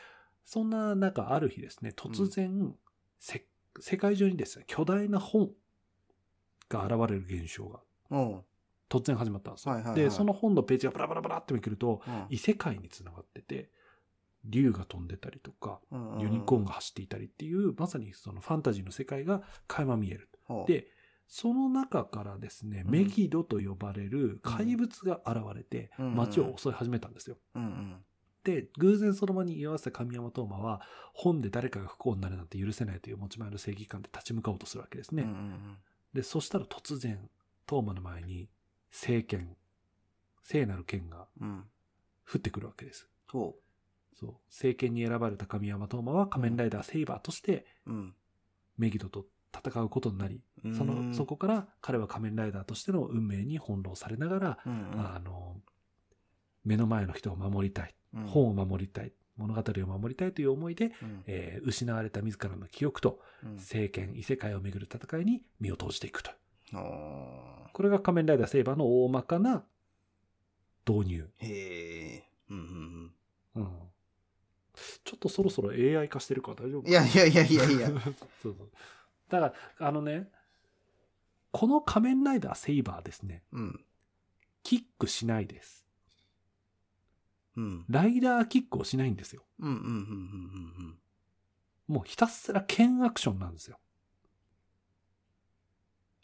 [0.44, 2.74] そんな中、ある日ですね、突然、
[3.18, 3.46] せ
[3.81, 5.50] 世界中にですね、巨大な本
[6.74, 7.80] が現れる現象が
[8.90, 9.74] 突然始まったんですよ。
[9.74, 10.00] はいはいはい。
[10.02, 12.26] で、その本のページがバラバラバラってめくると、うん。
[12.30, 13.70] 異世界につながってて、
[14.44, 16.20] 竜が飛んでたりとか、うんうんうん。
[16.20, 20.28] ユニコーンが走っていたりっていう、まさにそのファンタジーの世界が垣間見える。
[20.44, 20.70] ほう。
[20.70, 20.88] で、
[21.26, 22.90] その中からですね、うん。
[22.92, 27.37] メギドと呼ばれる怪物が現れて、うん街を襲い始めたんですよ。
[27.54, 27.96] うんうん。
[28.44, 30.82] で、偶然その場に居合わせた神山東馬は、
[31.14, 35.22] 本で誰かが不幸になるなんて許せないという持ち前の正義感で立ち向かおうとするわけですね。
[35.22, 35.78] うんうん
[36.14, 37.29] で、そしたら突然、
[37.68, 38.48] 東馬の前に、
[38.90, 39.57] 聖剣、
[40.42, 41.48] 聖なる剣がうん。
[41.48, 41.64] うん
[42.27, 43.09] 降ってくるわけです。
[43.31, 43.55] ほ
[44.18, 44.35] そう。
[44.48, 48.14] 聖剣に選ばれた神山東馬は仮面ライダーセイバーとして、ううん。
[48.79, 50.40] メギドと戦うことになり、
[50.77, 55.00] その、そこから彼は仮面ライダーとしての運命に翻弄されながら、うんうん。
[55.00, 55.61] あの、
[56.64, 58.24] 目の前の人を守りたい、うん。
[58.24, 66.31] 本を守りたい、物語を守りたいという思いで、うんえー失われた自らの記憶と、うん聖剣、異世界をめぐる戦いに身を投じていくと。
[66.73, 69.64] あこれが仮面ライダーセイバーの大まかな
[70.88, 71.31] 導入。
[71.40, 73.68] ーへえうんうんうん。
[75.05, 77.88] ちょっとそろそろ AI 化してるから大丈夫うんいやいやいやいやいや
[78.42, 78.70] そうそう。
[79.29, 80.29] だから、あのね、
[81.53, 83.85] この仮面ライダーセイバーですね、うん
[84.62, 85.84] キックしないです。
[87.56, 87.84] うん。
[87.88, 89.44] ライダーキックをしないんですよ。
[91.86, 93.78] もうひたすら剣アクションなんですよ。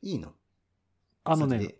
[0.02, 0.32] いいの？
[1.24, 1.74] あのね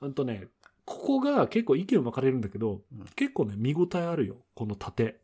[0.00, 0.48] うんとね、
[0.84, 3.04] ここが結構意見分かれるんだけど、うん。
[3.14, 5.20] 結構ね、見応えあるよ、この盾。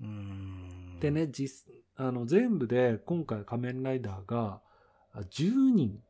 [0.00, 1.00] うーん。
[1.00, 4.60] でね、実、あの、全部で今回仮面ライダーが
[5.12, 6.00] あ10人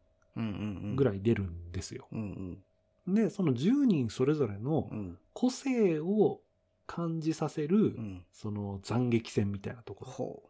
[0.96, 2.08] ぐらい出るんですよ。
[2.12, 2.58] うん
[3.06, 3.14] うん。
[3.14, 5.18] で、その10人それぞれのうん。
[5.32, 6.40] 個性を
[6.88, 8.24] 感じさせる、うん。
[8.32, 10.10] その斬撃戦みたいなところ。
[10.10, 10.48] っほう。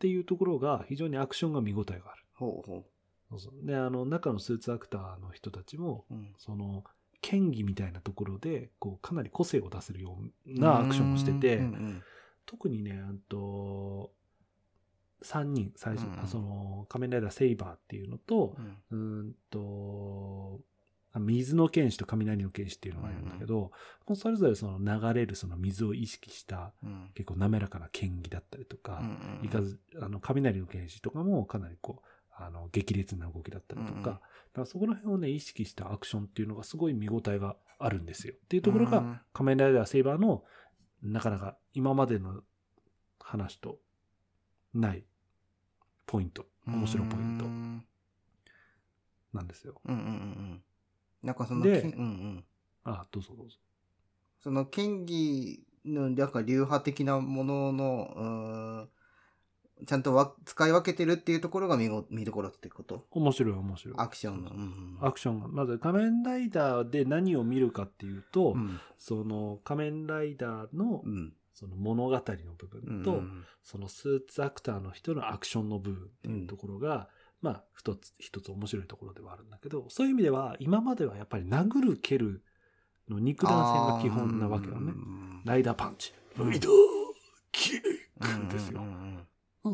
[0.00, 2.24] ていうところが非常にアクションが見応えがある。
[2.34, 2.84] ほうほ
[3.30, 3.66] そうそう。
[3.66, 6.34] で、あの、中のスーツアクターの人たちも、ううん。
[6.38, 6.84] その、
[7.20, 12.02] 剣技みたいなところで、こう、かなり個性を出せるようなアクションをしてて、うんうん。
[12.46, 14.12] 特にね、あと、
[15.22, 18.54] 3人、最初、うんあその、仮面ライダーセイバーっていうのと
[18.90, 19.24] う、ん。
[19.24, 20.75] うーんと、あ
[21.18, 23.70] 水の剣士と雷の剣士っていうのがいるんだけど、も
[24.10, 27.10] うそれぞれその流れるその水を意識したうん。
[27.14, 29.02] 結構滑らかな剣技だったりとか、
[29.42, 34.04] いかず、あの、雷の剣士とかもかなりこう、あの、激烈な動きだったりとか、うんうん。
[34.04, 34.20] だか
[34.54, 38.34] らそこら辺をね、意識したアクションっていうのがすごい見応えがあるんですよ。
[38.36, 39.20] っていうところが、うん。
[39.32, 40.44] 仮面ライダーセイバーの、
[41.02, 42.42] なかなか今までの
[43.20, 43.78] 話と
[44.74, 45.04] ない
[46.06, 47.44] ポイント、面白いポイント。
[47.44, 47.84] うん。
[49.32, 49.80] なんですよ。
[49.84, 50.62] うんうんうん
[51.22, 52.44] なんかそのでうんうん
[52.84, 53.56] あ、どうぞどうぞ。
[54.40, 63.06] その剣技のなんか流派的なもののうーんちゃんとわ使い分けてるっていうところが見ご見どころってこと？
[63.10, 63.94] 面白い面白い。
[63.98, 64.50] アクションの。
[64.50, 65.48] うんうんアクションが。
[65.48, 72.20] まず仮面ライダーで何を見るかっていうと、うんその仮面ライダーのうんその物語の
[72.56, 77.08] 部分と、うんそのスーツアクターの人のアクションの部分っていうところが、
[77.46, 82.42] まあ一つ一つ面白いところではあるんだけどそういう意味では今まではやっぱり殴る蹴る
[83.08, 84.92] の肉弾戦が基本なわけよね。
[85.44, 86.12] ライダーパンチ。
[86.36, 86.70] ライダー
[87.52, 87.80] キッ
[88.48, 88.82] クですよ。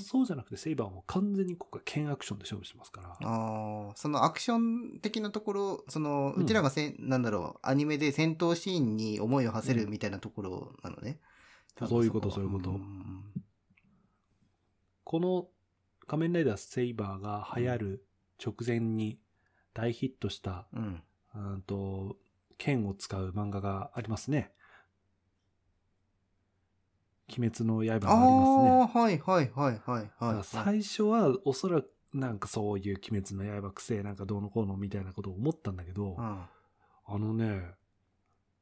[0.00, 3.08] そうじゃなくてセイバーも完全にここが剣アクションで勝負してますから。
[3.08, 11.18] ああ、そのアクション的なところ、その、うちらがせん、なんだろう、アニメで戦闘シーンに思いを馳せるみたいなところなのね。
[11.80, 12.30] うんそういうこと。
[12.30, 13.24] そういうことん。
[15.04, 15.48] この
[16.06, 18.04] 仮面ライダーセイバーが流行る
[18.44, 19.18] 直前に
[19.74, 21.02] 大ヒットした、うん。
[21.34, 22.16] うんと
[22.58, 24.52] 剣を使う漫画がありますね。
[27.28, 29.00] 鬼滅の刃があありますね。
[29.00, 30.44] はいはいはいはいはい。
[30.44, 36.44] 最初はおそらくなんかそういう鬼滅の刃くせえなんかどうのこうのみたいなことを思ったんだけど、うん
[37.04, 37.62] あのね、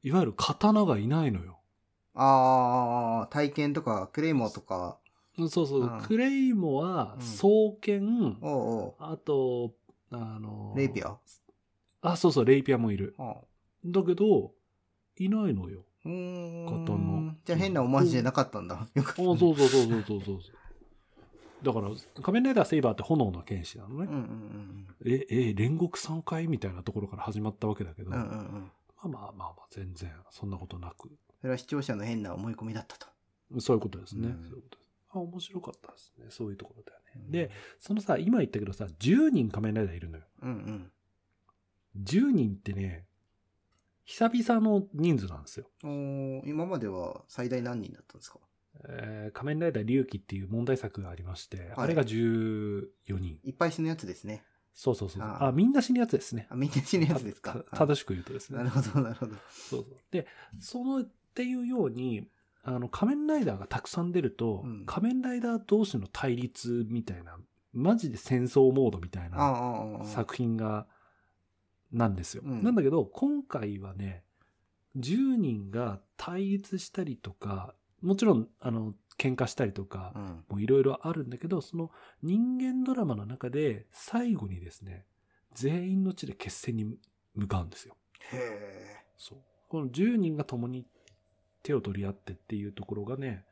[0.03, 1.59] いわゆる刀がいないのよ。
[2.13, 4.97] ああ、体験とか、クレイモーとか、
[5.37, 7.47] そうそう、うんクレイモはうん双
[7.81, 9.73] 剣、おうおあと、
[10.11, 11.17] あのう、レイピア？
[12.01, 13.15] あ、そうそう、レイピアもいる。
[13.17, 13.35] あ
[13.85, 14.51] だけど、
[15.17, 15.85] いないのよ。
[16.03, 18.87] うーんじゃあ変なオマージュじゃなかったんだ。
[18.93, 19.15] よかあ、った。
[19.15, 20.39] そうそうそうそうそうそう。
[21.63, 21.89] だから、
[22.23, 24.05] 仮面ライダーセイバーって炎の剣士なのね。
[24.05, 28.17] うんうんうんえ、え、煉獄3回みたいなところから始まったわけだけど、うん。
[28.17, 28.71] うんうんうん。
[28.97, 31.09] まあまあまあまあ、全然、そんなことなく。
[31.39, 33.07] それは視聴者の変な思い込みだったと。
[33.59, 34.27] そういうことですね。
[34.27, 34.80] うんそういうこと。
[35.13, 36.25] あ、面白かったですね。
[36.29, 37.05] そういうところだよね。
[37.25, 40.23] うんで、、そのさ、今言ったけどさ、10人仮面ライダーいるのよ。
[40.41, 40.91] うんうん。
[42.03, 43.05] 10人ってね、
[44.05, 45.67] 久々の人数なんですよ。
[46.45, 48.39] 今までは最大何人だったんですか？
[48.87, 53.39] えー仮面ライダー龍騎っていう問題作がありまして、はいあれが14人。
[53.43, 54.43] いっぱい死ぬやつですね。
[54.73, 55.21] そうそうそう。
[55.23, 56.47] あーあみんな死ぬやつですね。
[56.49, 57.63] あ、みんな死ぬやつですか？
[57.71, 58.57] た正しく言うとですね。
[58.57, 59.35] なるほど、なるほど。
[59.51, 59.97] そうそう。
[60.11, 60.25] で、
[60.59, 62.27] そのっていうように、
[62.63, 67.37] あの、仮面ライダーがたくさん出ると、うん仮面ライダー同士の対立みたいな、
[67.73, 70.87] マジで戦争モードみたいあな作品が、
[71.91, 72.43] なんですよ。
[72.45, 74.23] うんなんだけど、今回はね、
[74.97, 80.23] 10人が対立したりとか、もちろん、あの、喧嘩したりとかう、ん。
[80.49, 85.05] もういろいろあるんだけど、その人間ドラマの中で最後にですね、
[85.53, 86.97] 全員の地で決戦に
[87.35, 87.95] 向かうんですよ。
[88.31, 89.05] へえ。
[89.17, 89.39] そう。
[89.69, 90.85] この10人が共に
[91.63, 93.45] 手を取り合ってっていうところがね、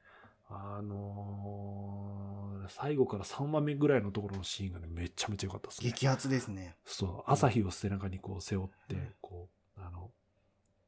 [0.50, 5.90] あのー最後から3話目ぐらいのところのシーンがね、めちゃめちゃ良かったですね。
[5.90, 6.76] 激アツですね。
[6.86, 7.32] そう。
[7.32, 10.12] 朝日を背中にこう背負ってうん、こう、あの、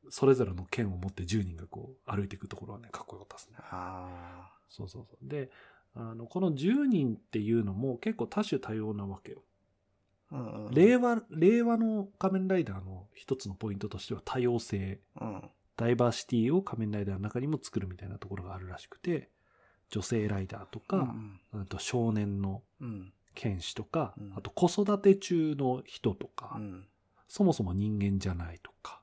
[0.10, 3.58] それぞれの剣を持って10人がこう歩いていくところはね、かっこよかったですね。
[3.72, 5.28] あそうそうそう。
[5.28, 5.50] で、
[5.96, 9.42] あの、この10人っていうのも結構多種多様なわけよ。
[10.32, 10.36] あ。
[10.36, 10.74] うんうん。
[10.74, 15.00] 令和、令和の仮面ライダーの一つのポイントとしては多様性。
[15.20, 15.50] うん。
[15.82, 19.30] ダイバーシティを仮面ライダーの中にも作るみたいなところがあるらしくて、
[19.90, 23.14] 女性ライダーとうか、んあと少年のうん。
[23.34, 26.88] 剣士とか、うんあと子育て中の人とか、うん。
[27.28, 29.02] そもそも人間じゃないとか、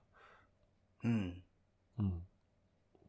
[1.03, 1.43] うん。
[1.99, 2.23] うん。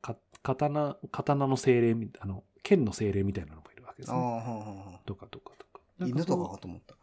[0.02, 4.24] か刀、刀の精霊み、あの、剣の精霊みたいなのもいるわけですああ、ね。
[4.24, 5.00] はあはあ。
[5.06, 5.82] とかとかとか。
[5.98, 6.96] なん犬とかかと思った。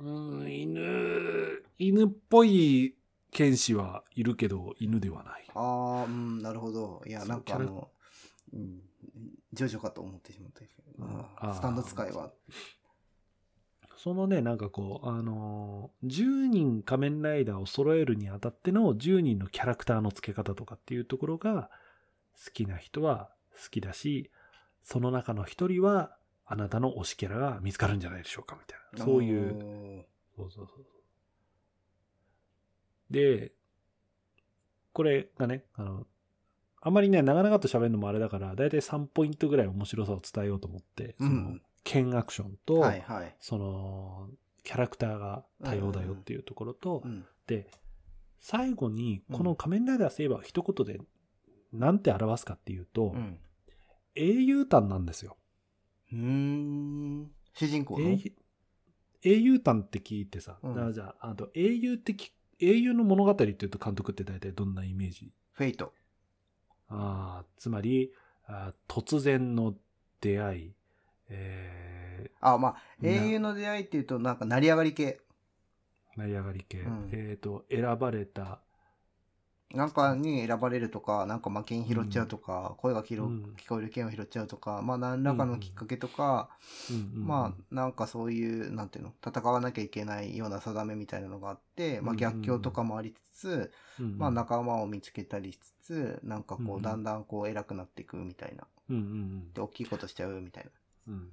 [0.00, 2.94] うん、犬、犬っぽい
[3.30, 5.44] 剣士はいるけど、犬ではない。
[5.54, 5.60] あ
[6.02, 7.02] あ、うん、なるほど。
[7.06, 7.88] いや、なんかあの、
[8.52, 8.80] うん、
[9.52, 12.32] ジョジョかと思ってしまったけど、うんスタンド使いは。
[13.96, 21.70] そのね、なんかこう、あのー10人仮面ライダーを揃えるにあたっての10人のキャラクターの付け方とかっていうところが
[22.44, 24.30] 好きな人は好きだし、
[24.84, 29.04] その中の一人はあなたの推しキャラが見つかるんじゃないでしょうかみたいな。
[29.04, 30.86] そういうそうそうそう。
[33.10, 33.52] で、
[34.92, 36.06] これがね、あの、
[36.80, 43.36] あまりね、長々と喋るのもあれだから、だいたい3ポイントぐらい面白さを伝えようと思って、そのうん、剣アクションと、はいはい。
[43.40, 44.28] その、
[44.62, 47.24] キャラクターが多様だよっていうところと、うん。
[47.46, 47.70] で、
[48.38, 51.00] 最後に、この仮面ライダーセイバーを一言で、
[51.72, 53.38] なんて表すかっていうと、うん。
[54.14, 55.36] 英雄譚なんですよ。
[56.12, 57.30] うーん。
[57.54, 58.18] 主人公の？
[59.22, 65.30] 英雄譚って聞いてさ、うんじゃあ、あと英雄ってき、英雄の物語っていうと監督って大体どんなイメージ？
[65.52, 65.92] フェイト。
[66.88, 68.12] あーつまり
[68.46, 69.74] あー突然の
[70.20, 70.72] 出会い、
[71.28, 75.20] えあ、まあ、な英雄の出会いっていうと、なんか成り上がり系。
[76.16, 78.60] ー、成り上がり系、うんえっ、と、選ばれた、
[79.74, 83.54] なんかに選ばれるとか、なんかまあ剣拾っちゃうとか、声が拾ううん。
[83.58, 86.48] 聞こえる剣を拾っちゃうとか、まあ何らかのきっかけとか、
[86.90, 87.26] うんうん。
[87.26, 94.18] まあなんかそういう、なんていうの、戦わなきゃいけないような定めみたいなのがあって、まあうん逆境とかもありつつ、うんうん。
[94.18, 96.82] まあ仲間を見つけたりしつつ、なんかうんうこうん。
[96.82, 98.66] だんだんこう偉くなっていくみたいな。
[98.88, 99.52] うんうんうん。
[99.52, 100.70] で、大きいことしちゃうみたいな。
[101.08, 101.28] うん。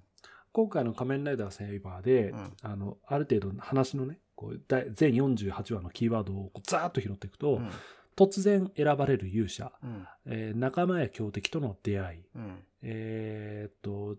[0.51, 2.53] 今回の仮面ライダーセイバーで、うん。
[2.63, 7.71] あの、ある程度話のね、こう第全48話のキーワードをこうザーッと拾っていくと、うん。
[8.15, 10.07] 突然選ばれる勇者、うん。
[10.25, 12.63] えー仲間や強敵との出会い、うん。
[12.81, 14.17] えーっと、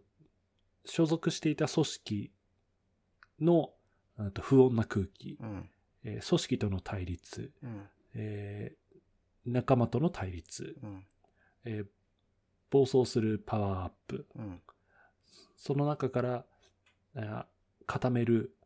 [0.85, 2.31] 所属していた組織
[3.41, 3.73] の
[4.19, 5.71] あと不穏な空気、うん。
[6.05, 7.89] えー組織との対立、うん。
[8.15, 8.77] えー
[9.47, 11.07] 仲間との対立、うん。
[11.65, 11.87] えー
[12.69, 14.61] 暴走するパワーアップ、うん。
[15.57, 17.47] その中から、
[17.87, 18.57] 固める、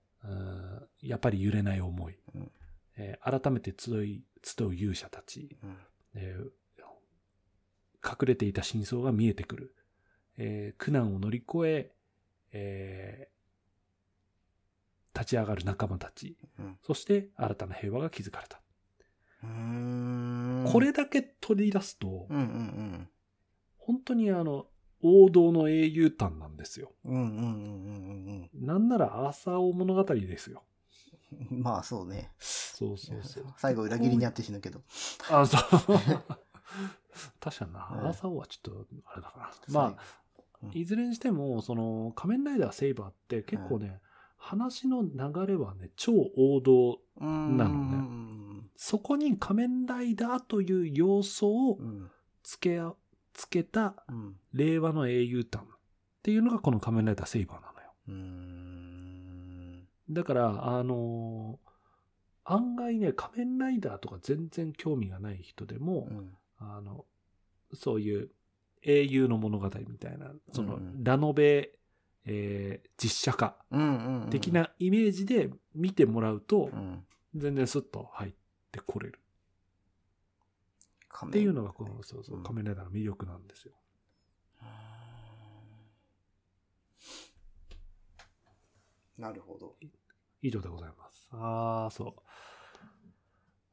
[1.03, 2.51] やっぱり揺れない思い、うん
[2.97, 5.77] えー改めて集い、集う勇者たち、うん。
[6.15, 6.51] えー
[8.03, 9.75] 隠れていた真相が見えてくる。
[10.39, 11.93] えー苦難を乗り越え
[12.53, 16.37] えー立ち上がる仲間たち。
[16.59, 18.61] うんそして新たな平和が築かれた。
[20.73, 23.09] これだけ取り出すと、うんうん
[23.79, 24.67] 本当にあの、
[25.03, 26.93] 王道の英雄譚なんですよ。
[27.05, 27.15] うん。
[27.15, 30.63] うんうんうんうんうんなんならアーサー王物語ですよ。
[31.33, 31.63] うん。
[31.63, 32.33] まあそうね。
[32.39, 33.45] そうそうそう。
[33.57, 34.83] 最後裏切りにあって死ぬけど。
[35.31, 35.61] あ、そう。
[37.41, 37.89] 確かにな。
[37.93, 39.51] うんアーサー王はちょっと、あれだから。
[39.69, 39.97] まあ、うん
[40.75, 43.99] いずれにしても、その、仮面ライダーセイバーって結構ね、
[44.37, 47.01] 話の流れはね、超王道。
[47.19, 52.11] なのねそこに仮面ライダーという要素をうん。
[52.43, 52.95] 付けあ、
[53.33, 54.37] 付けたうん。
[54.53, 55.65] 令和の英雄譚っ
[56.23, 57.95] ていうのがこの仮面ライダーセイバーなのよ。
[60.11, 61.71] だから、あのー
[62.45, 67.05] 案外ね、仮面ライダーとか全然興味がない人でも、うんあの、
[67.75, 68.31] そういう
[68.83, 71.71] 英雄の物語みたいな、その、うんうんラノベ、
[72.25, 73.57] えー実写化。
[74.31, 77.05] 的なイメージで見てもらうとう、ん。
[77.37, 78.33] 全然スッと入っ
[78.73, 79.21] てこれるっ
[81.29, 83.75] っていうのが、この、そうそうう、ん仮面ライダーの魅力なんですよ。
[89.19, 89.77] なるほど。
[90.43, 91.29] 以上でございます。
[91.33, 92.15] ああ、そう。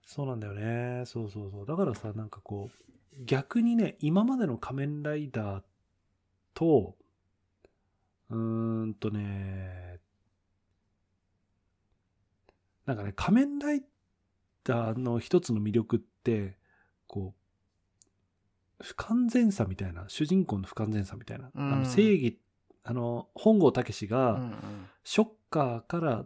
[0.05, 1.05] そうなんだよね。
[1.05, 1.65] そうそうそう。
[1.65, 5.63] だからさ、なんかこう、逆にね、今までの仮面ライダー
[6.53, 6.95] と、
[8.29, 9.99] うーんとね、
[12.85, 13.83] なんかね、仮面ライ
[14.63, 16.57] ダーの一つの魅力って、
[17.05, 17.33] こ
[18.79, 22.39] う、不完全さみたいな、主人公の不完全さみたいな、うんあの正義、
[22.83, 24.41] あの、本郷武が、
[25.03, 26.25] ショッカーから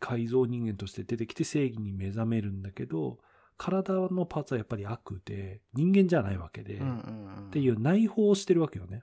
[0.00, 3.18] 改造人間として出てきて正義に目覚めるんだけど、
[3.56, 6.76] 体のパーツはやっぱり悪で、人間じゃないわけで。
[6.76, 9.02] っていう内包をしてるわけよね。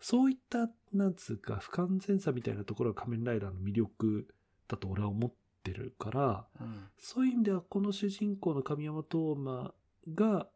[0.00, 4.26] そういった、なんつうか、不完全さみたいなところが仮面ライダーの魅力
[4.66, 6.88] だと俺は思ってるから、うん。
[6.98, 9.72] そういう意味ではこの主人公の神山東馬
[10.14, 10.48] が、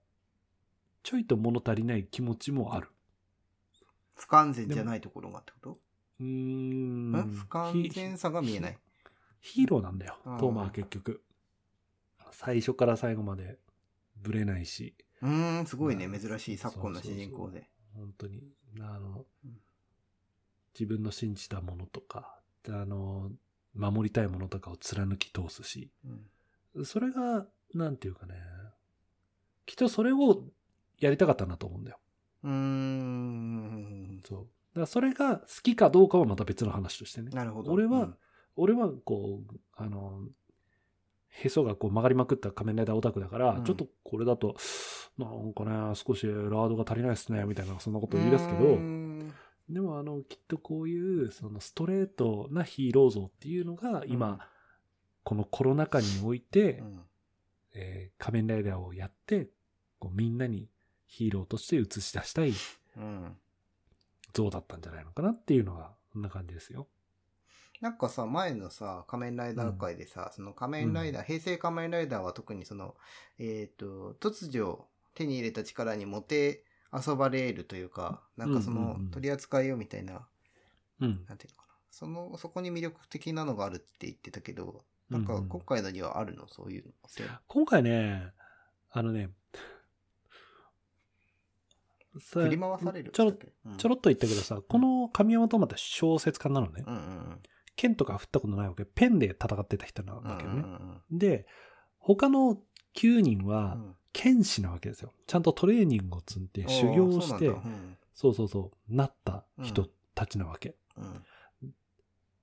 [1.05, 2.89] ちょいと物足りない気持ちもある。
[4.17, 5.79] 不完全じゃないところがってこと？
[6.21, 7.33] うん。
[7.33, 8.79] 不完全さが見えない。
[9.43, 11.23] ヒーローなんだようん、トーマは結局。
[12.31, 13.59] 最初から最後まで
[14.17, 16.09] ブレないし、うーん、すごいね。
[16.09, 17.69] まあ珍しい昨今の主人公で。
[17.95, 18.41] 本当に、
[18.81, 19.61] あのうん、
[20.73, 23.31] 自分の信じたものとか、あの、
[23.75, 26.27] 守りたいものとかを貫き通すし、うん
[26.87, 28.35] それが、なんていうかね、
[29.67, 30.45] きっとそれを
[30.99, 31.99] やりたかったなと思うんだよ。
[32.45, 34.23] うーん。
[34.27, 34.39] そう。
[34.39, 37.29] だからそれが好きかどうかはまた別の話としてね。
[37.31, 37.73] なるほど。
[37.73, 38.17] 俺はうん
[38.57, 40.21] 俺はこう、あの、
[41.29, 44.57] へそがこう曲がりまくった仮面ライダーオタクだから、うんちょっとこれだと、
[45.19, 49.33] なんかね、少しラードが足りないですね、みたいな、そんなこと言い出すけど、ん
[49.69, 54.38] でもあの、きっとこういう、そのストレートなヒーロー像っていうのが、今、うん
[55.25, 57.01] このコロナ禍において、うん
[57.75, 59.51] えー仮面ライダーをやって、
[60.01, 60.69] こうみんなに
[61.07, 62.53] ヒーローとして映し出したい
[62.97, 63.37] うん。
[64.35, 66.88] 像だったんじゃないのかなっていうのが、こんな感じですよ。
[67.83, 72.95] なんかさ、前のさ、仮面ライダー界でさ、その仮面ライダー、平成仮面ライダーは特にその、
[73.40, 80.25] えっ、と、突如手に入れた力にもて遊ばれるというか、なんかそのうんうんうん取り扱いよみたいな、
[81.01, 81.25] うん。
[81.27, 81.75] なんていうのかな。
[81.90, 86.47] その、そこに魅力的なのがあるって言ってたけど、なんかうんうん今回のにはあるの？
[86.47, 86.92] そういうの。
[87.49, 88.33] 今回ね、
[88.92, 89.31] あのね、
[92.21, 93.11] さ振り回される？
[93.11, 93.33] ちょろ
[93.66, 96.85] うんちょろっと言ったけどさ、この神山とまた小説家なのね。
[96.87, 97.42] うんうん
[97.77, 98.85] 剣とか振ったことないわけ。
[98.85, 100.25] ペンで戦ってた人なうん。
[100.25, 100.65] わけよね。
[101.11, 101.47] で、
[101.99, 102.59] 他の
[102.97, 105.13] 9人うはん剣士なわけですよ。
[105.27, 107.51] ちゃんとトレーニングを積んで修行をして、
[108.15, 110.77] そうそうそうなった人たちなわけ。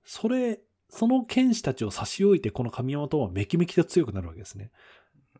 [0.04, 4.72] それ、その剣士たちを差し置いて、この神山とはめきめきと強くなるわけですね。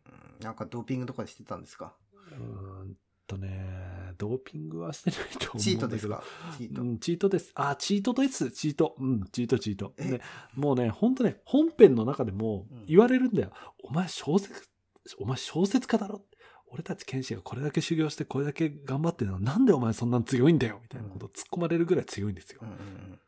[0.05, 1.93] うんなんかドーピングとかしてたんですか？
[2.31, 2.95] うーん
[3.31, 5.59] とね、ドーピングはしてないと思う。
[5.59, 6.23] チートですか？
[6.57, 6.81] チート。
[6.81, 7.51] うん、チートです。
[7.55, 8.51] あ、チートです。
[8.51, 8.95] チート。
[8.99, 9.93] うん、チート、チート。
[9.97, 10.05] え？
[10.05, 10.21] ね、
[10.55, 13.51] もうね、本当ね、本編の中でもうん言われるんだよ。
[13.83, 14.69] お前小説、
[15.17, 16.21] お前小説家だろ？
[16.67, 20.79] 俺たち剣士がこれだけ修行してこれだけ頑張ってるのなんでお前そんなに強いんだよ？
[20.81, 22.69] みたいなことを突っ込まれるぐらい強いんですようん。
[22.69, 23.19] うん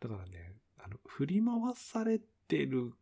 [0.00, 2.94] だからね、あの、振り回されてる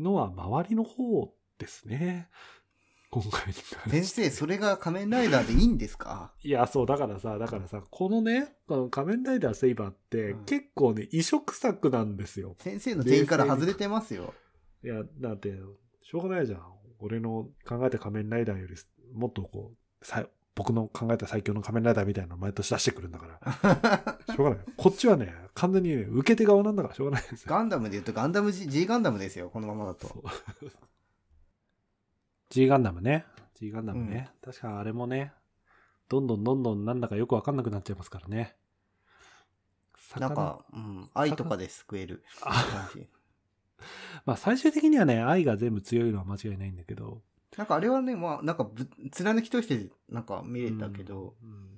[0.00, 2.28] のは周りの方ですね。
[3.22, 6.32] 今回に関してうん先生、それが仮面ライダーでいいんですか？
[6.42, 12.56] いや、そう、だからさ、だからさ、このね、この仮面ライダーセイバーってうん結構ね、異色作なんですよ。
[12.58, 14.34] 先生の点から外れてますよ。
[14.82, 15.54] いや、だって、
[16.02, 16.60] しょうがないじゃん。
[16.98, 18.74] 俺の考えた仮面ライダーより、
[19.14, 24.16] もっとこう、さ僕の考えた最強の仮面ライダーみたいなの毎年出してくるんだから。
[24.34, 24.58] しょうがない。
[24.76, 27.46] こっちはね、完全にね、受け手側なんだからしょうがないですよ。
[27.48, 30.22] ガンダムで言うとガンダム G, G ガンダムですよ、このままだと。
[32.68, 33.26] ガンダムね。
[33.54, 34.30] G ガンダムね。
[34.42, 35.32] 確かあれもね、
[36.08, 38.56] どんどんどんどんなんだかよくわかんなくなっちゃいますからね。
[40.18, 43.08] なんか、うん、愛とかで救えるあ感じ。
[44.26, 47.22] まあ最終的にはね、愛が全部強いのは間違いないんだけど。
[47.56, 51.70] なんかあれはね、まあ、なんかぶ貫きとしてなんか見れたけど、うん、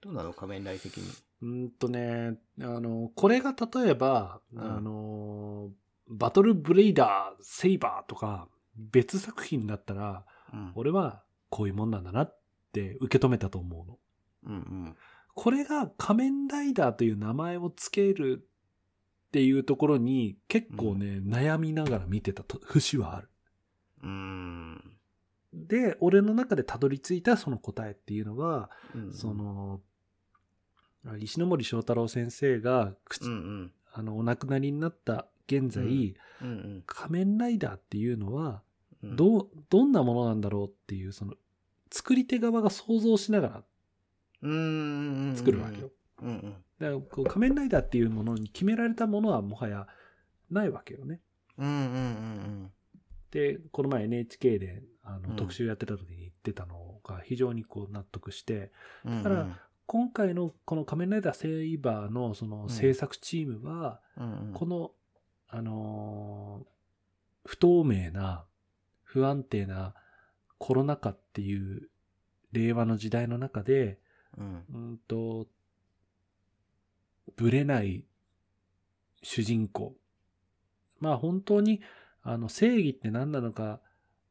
[0.00, 0.32] どうなの？
[0.32, 1.10] 仮面ライ的に。
[1.42, 5.70] うーんとね、あの、これが例えば、うんあの、
[6.08, 8.48] バトルブレイダー、セイバーとか、
[8.78, 10.72] 別作品だったら、うん。
[10.74, 12.40] 俺はこういうもんなんだなっ
[12.72, 13.98] て受け止めたと思うの。
[14.44, 14.56] うんう
[14.90, 14.96] ん。
[15.34, 18.48] これが仮面ライダーという名前をつける
[19.28, 23.28] っていうところに結構ね、悩みながら見てたと節はある。
[24.02, 24.98] うーん。
[25.52, 29.80] で、俺の中でたどり着いたその答えっていうのが、うんそ、の、
[31.18, 33.72] 石ノ森章太郎先生が、口うんうん。
[33.92, 38.60] あの、お亡くなりになった現在、うんうん仮面ライダーっていうのは、うん。
[39.02, 41.34] どう、どんなものなんだろうっていう、その、
[41.90, 43.48] 作り手側が想像しなが。
[43.48, 43.64] ら
[44.40, 45.90] 作るわけよ。。
[46.22, 46.40] うんうん。
[46.78, 49.86] だからこう仮面ライダーっていうものに決められたものはもはや
[50.50, 51.20] ないわけよね。
[51.56, 52.72] うんうんうん
[53.30, 58.72] で、この前 NHK であのうん特集やってた時に言ってたのが非常にこう納得して、
[59.04, 59.22] うん。
[59.22, 64.92] だから今回のこの仮面ライダーセイバーのその制作チームは、うんうん、この、
[65.48, 66.78] あのー
[67.48, 68.44] 不透明な、
[69.08, 69.94] 不安定な
[70.58, 71.88] コロナ禍っていう
[72.52, 73.98] 令和の時代の中で、
[74.36, 74.64] うん。
[74.72, 75.46] うんと、
[77.36, 78.04] ぶれない
[79.22, 79.96] 主人公。
[81.00, 81.80] まあ本当に、
[82.22, 83.80] あの、正義って何なのか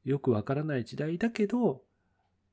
[0.04, 1.82] よくわからない時代だけど、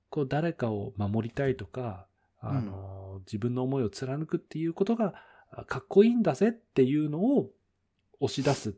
[0.09, 2.07] こう誰かを守りたいとか、
[2.41, 5.15] あの、自分の思いを貫くっていうことが
[5.51, 7.51] あかっこいいんだぜっていうのを
[8.21, 8.75] 押し出す。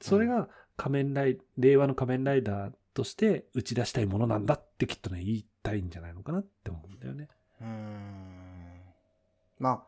[0.00, 7.28] それが仮面ライ、令和の仮面ライダーとして打ち出したいものなんだってきっとね、言いたいんじゃないのかなって思うんだよね。
[7.60, 8.80] うーん。
[9.58, 9.86] まあ、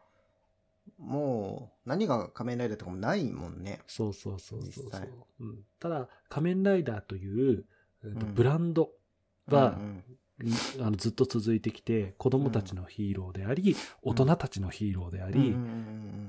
[0.98, 3.80] もう、何が仮面ライダーとかもないもんね。
[3.86, 4.98] そうそうそうそうそ
[5.40, 5.58] うん。
[5.80, 7.64] ただ、仮面ライダーという、
[8.04, 8.90] えーとうんブランド
[9.46, 10.04] は、うん
[10.80, 15.46] あのずっと続いてきて、子供たちのヒーローであり、うん大人たちのヒーローであうん、り、うん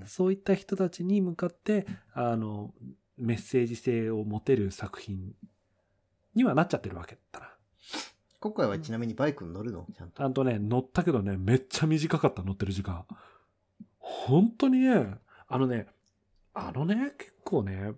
[0.01, 2.71] うんそういった人たちに向かって、あの、
[3.17, 5.33] メッセージ性を持てる作品
[6.35, 7.49] にはなっちゃってるわけだな。
[8.39, 9.87] 今回はちなみにバイクに乗るの？
[9.97, 10.23] ちゃんと。
[10.23, 13.05] あとね、乗ったけどね、めっちゃ短かった、乗ってる時間。
[13.97, 15.15] 本当にね、
[15.47, 15.87] あのね、
[16.53, 17.93] あのね、結構ね、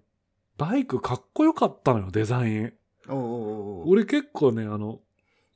[0.57, 2.73] バイクかっこよかったのよ、デザイン。
[3.09, 5.01] おうおうおう俺結構ね、あの、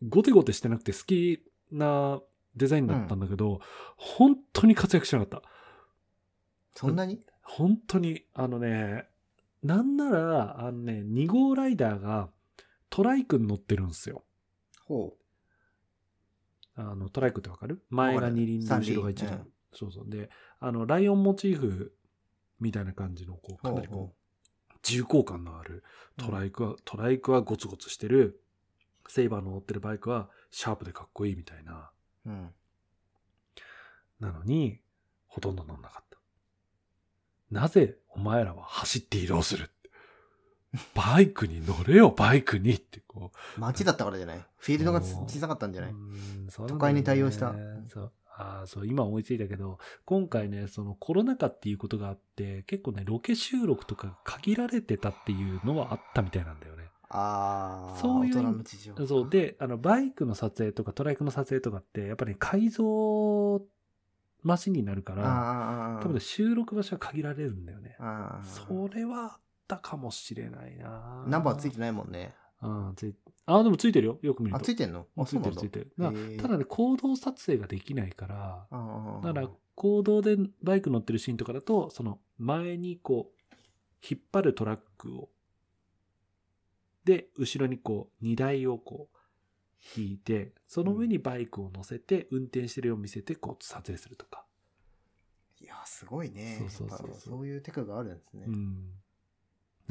[0.07, 2.19] ゴテゴテしてなくて好きな
[2.55, 3.61] デザインだったんだけど、
[3.97, 5.41] 本当に活躍しなかった。
[6.75, 7.21] そんなに？
[7.43, 9.05] 本当に、あのね、
[9.63, 12.29] なんなら、あのね、2号ライダーが
[12.91, 14.23] トライクに乗ってるんですよ。
[14.85, 15.17] ほ
[16.75, 17.81] あの、トライクってわかる？
[17.89, 19.31] 前が二輪で後ろが一輪。
[19.31, 20.09] うんそうそう。
[20.09, 20.29] で、
[20.59, 21.95] あの、ライオンモチーフ
[22.59, 23.57] みたいな感じの、こう、う。
[23.57, 24.15] かなりこう、ほ
[24.83, 25.85] 重厚感のある
[26.17, 28.41] うトライクは、トライクはゴツゴツしてる、
[29.07, 31.89] セイバーの乗ってるバイクはシャープでかっこいいみたいな。
[32.25, 32.53] ううん。
[34.19, 34.81] なのに、
[35.27, 36.17] ほとんど乗んなかった。
[37.49, 39.69] なぜお前らは走って移動する？
[40.95, 44.45] バイクに乗れよ、バイクにってこ街だったからじゃない？
[44.57, 45.85] フィールドが小さかったんじゃう。
[45.85, 45.99] ないね
[46.67, 47.53] 都会に対応した
[47.89, 48.11] そう。
[48.33, 56.89] ああ、そう、今思いついたけど、今回ね、そのコロナ禍っていうことがあって、結構ね、ロケ収録とか限られてたっていうのはあったみたいなんだよね。
[57.09, 59.07] ああ、そういう。
[59.07, 59.29] そう。
[59.29, 63.61] で、あの、バイクの撮影とかトライクの撮影とかって、やっぱり改造
[64.43, 67.97] マシンになるから、多分ね収録場所は限られるんだよね。
[67.99, 69.39] ああ、それはあ
[69.75, 71.23] ったかもしれないな。
[71.27, 72.33] ナンバーついてないもんね。
[72.61, 73.15] うん、つい
[73.45, 74.19] あ、でもついてるよ。
[74.21, 74.65] よく見るあ、と。
[74.65, 75.07] ついてんの？
[75.17, 75.93] あ、ついてる、ついてる。
[76.39, 83.55] ただね、行動撮影ができないから、ああだから、行動でバイク乗ってるシーンとかだと、その前にこう、
[84.07, 85.29] 引っ張るトラックを、
[87.03, 94.45] で、後ろにこう、荷台をこう、引いて、その上にバイクを乗せて、運転してるように見せて、こう、撮影するとか。
[95.59, 96.57] いや、すごいね。
[96.59, 98.45] そうそうそうそうそういうテクがあるんですね。
[98.47, 99.00] うん。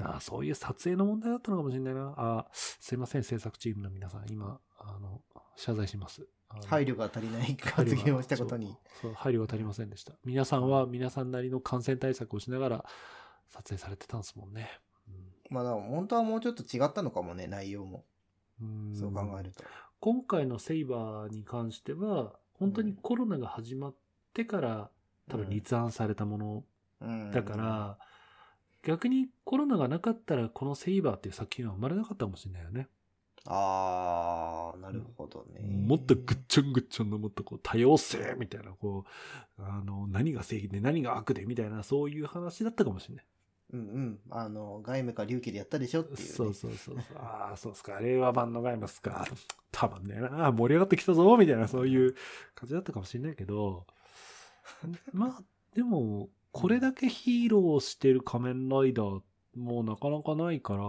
[0.03, 2.15] ああ、そういう撮影の問題だったのかもしれないな。
[2.17, 4.31] ああ、すいません、制作チームの皆さん。
[4.31, 5.21] 今、あの、
[5.57, 6.27] 謝罪します。
[6.67, 8.77] 配慮が足りない発言をしたことに。
[9.01, 10.15] そう配慮が足りませんでした。
[10.25, 12.85] 皆さんは皆さんなりの感染対策をしながら
[13.49, 14.69] 撮影されてたんですもんね。
[15.49, 18.05] まあ、だから本当はもうちょっと違ったのかもね、内容も。
[18.61, 19.65] うんそう考えると。
[20.01, 23.95] 今回のセイバーに関しては、本当にコロナが始まっ
[24.35, 24.91] てから
[25.29, 26.65] 多分立案されたもの
[27.01, 27.99] うんだから、
[28.83, 32.89] 逆にコロナがなかったらこのセイバーっていう作品は生まれなかったかもしれないよね。
[33.47, 35.61] ああ、なるほどね。
[35.61, 39.05] もっとぐっちょんぐっちょんのもっとこう多様性みたいな、こ
[39.59, 43.25] う、あの、何が正義で何が悪でみたいな、そういう話だったかもしれない。
[43.73, 44.19] うんうん。
[44.31, 46.25] あの、外務か隆起でやったでしょっていう、ね。
[46.27, 47.17] そうそうそうそう。
[47.17, 47.99] ああ、そうっすか。
[48.01, 49.27] 令和版のガイマスか。
[49.73, 50.53] たまんねえな。
[50.53, 52.15] 盛り上がってきたぞみたいな、そういう
[52.55, 53.87] 感じだったかもしれないけど、
[55.13, 55.43] まあ、
[55.75, 59.21] でも、これだけヒーローをしてる仮面ライダー
[59.55, 60.83] もなかなかないから、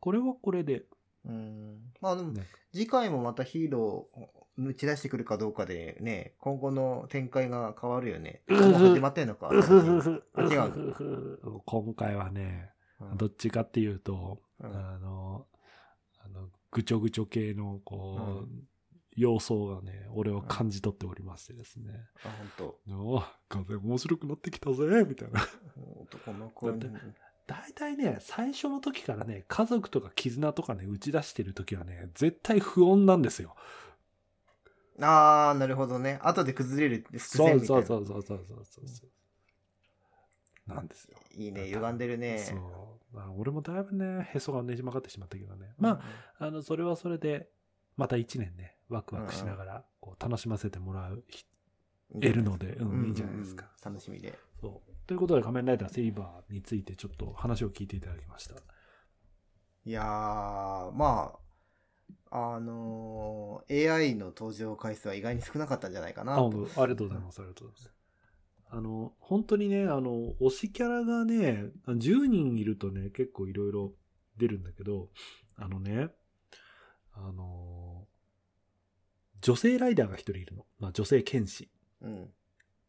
[0.00, 0.84] これはこれで、
[1.24, 1.78] うん。
[2.00, 8.42] まあでも、ね次回もまたヒーローを打ち出してくるかどうかでね、今後の展開が変わるよね。
[8.48, 9.50] もう始まってんのか。
[9.52, 10.22] 違 う
[11.64, 12.70] 今回はね、
[13.00, 15.46] うんどっちかっていうと、うんあの、
[16.18, 18.48] あの、ぐちょぐちょ系の、こう、う
[19.16, 21.90] 様相がね、俺は感じ取っておりましてですね。
[22.24, 22.28] あ、
[22.86, 25.40] 本おあ風面白くなってきたぜみたいな。
[25.74, 26.18] 当。
[26.18, 26.90] 男の子に
[27.46, 33.54] 大体ね、最初の時からね、家族とか絆とかね、打ち出してる時はね、絶対不穏なんですよ。
[35.00, 36.18] ああ、なるほどね。
[36.22, 37.86] 後で崩れる伏そう線みたいな。
[37.86, 40.74] そうそうそうそうそうそうそう。
[40.74, 41.16] なんですよ。
[41.32, 42.38] いいね、歪んでるね。
[42.38, 42.58] そう。
[43.14, 45.74] まあ、俺もだいぶね、へそがねじ曲がってしまったけどね。
[45.78, 46.00] ま
[46.38, 47.48] あ、あの、それはそれで、
[47.96, 51.24] また一年ね、ワクワクしながら、こう、楽しませてもらう
[52.14, 53.66] 得るので、うん、うんいいんじゃないですか。
[53.84, 54.38] 楽しみで。
[54.60, 54.92] そう。
[55.06, 58.54] ということで、仮面ライダーセイバーについてちょっと話を聞いていただきました。
[59.84, 61.38] いやー、ま
[62.30, 66.48] あ、あのー AI の登場回数は意外に少なかったんじゃないかなあ、あ
[66.86, 67.38] りがとうございます。
[67.38, 67.96] ありがとうございます。
[68.68, 73.92] あの、本当にね、あの、推しキャラがね、10人いるとね、結構いろいろ
[74.36, 75.10] 出るんだけど、
[75.56, 76.08] あのね、
[77.12, 77.95] あの、
[79.46, 80.66] 女性ライダーが一人いるの。
[80.80, 81.68] まあ、女性剣士。
[82.02, 82.28] うん。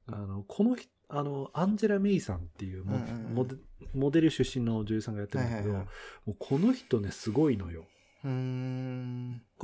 [0.08, 3.14] あの、この人、あの、アンジェラ・メイさんっていうモ,、うんうんう
[3.46, 3.62] ん
[3.94, 7.86] モデル出身の女優さんがやってるんだけど、はいはいはいもうこの人ね、すごいのよ。
[8.24, 8.28] こ